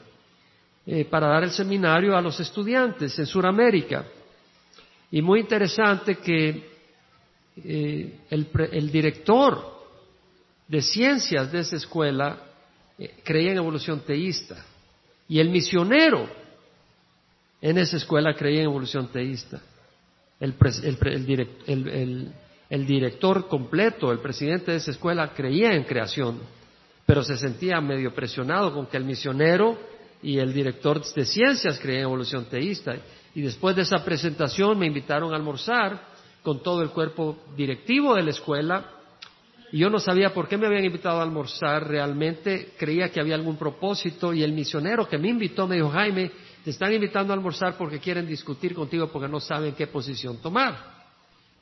[0.86, 4.04] eh, para dar el seminario a los estudiantes en Sudamérica.
[5.12, 6.74] Y muy interesante que
[7.56, 9.86] eh, el, director
[10.68, 12.38] de ciencias de esa escuela
[13.24, 14.66] creía en evolución teísta.
[15.30, 16.28] Y el misionero
[17.62, 19.62] en esa escuela creía en evolución teísta.
[20.40, 20.56] El,
[22.70, 26.40] el, director completo, el presidente de esa escuela creía en creación,
[27.06, 29.78] pero se sentía medio presionado con que el misionero
[30.22, 32.96] y el director de ciencias creía en evolución teísta.
[33.36, 36.14] Y después de esa presentación me invitaron a almorzar
[36.44, 38.86] con todo el cuerpo directivo de la escuela.
[39.72, 43.36] Y yo no sabía por qué me habían invitado a almorzar realmente, creía que había
[43.36, 46.32] algún propósito y el misionero que me invitó me dijo, Jaime,
[46.64, 51.04] te están invitando a almorzar porque quieren discutir contigo porque no saben qué posición tomar.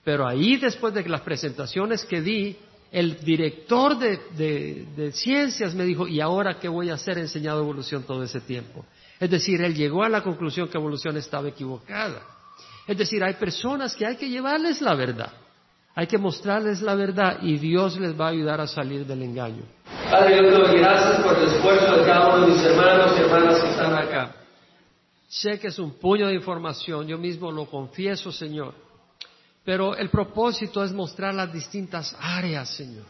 [0.04, 2.58] Pero ahí después de las presentaciones que di,
[2.92, 7.18] el director de, ciencias me dijo, ¿y ahora qué voy a hacer?
[7.18, 8.86] He enseñado evolución todo ese tiempo.
[9.20, 12.22] Es decir, él llegó a la conclusión que evolución estaba equivocada.
[12.88, 15.32] Es decir, hay personas que hay que llevarles la verdad.
[15.96, 19.64] Hay que mostrarles la verdad y Dios les va a ayudar a salir del engaño.
[20.10, 23.22] Padre, yo te doy gracias por el esfuerzo de cada uno de mis hermanos y
[23.22, 24.41] hermanas que están acá.
[25.32, 28.76] Sé que es un puño de información, yo mismo lo confieso, Señor.
[29.64, 33.06] Pero el propósito es mostrar las distintas áreas, Señor.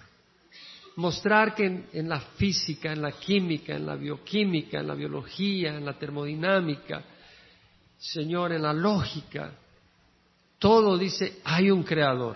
[0.98, 5.84] Mostrar que en, la física, en la química, en la bioquímica, en la biología, en
[5.84, 7.04] la termodinámica,
[7.98, 9.54] Señor, en la lógica,
[10.60, 12.30] todo dice, hay un creador.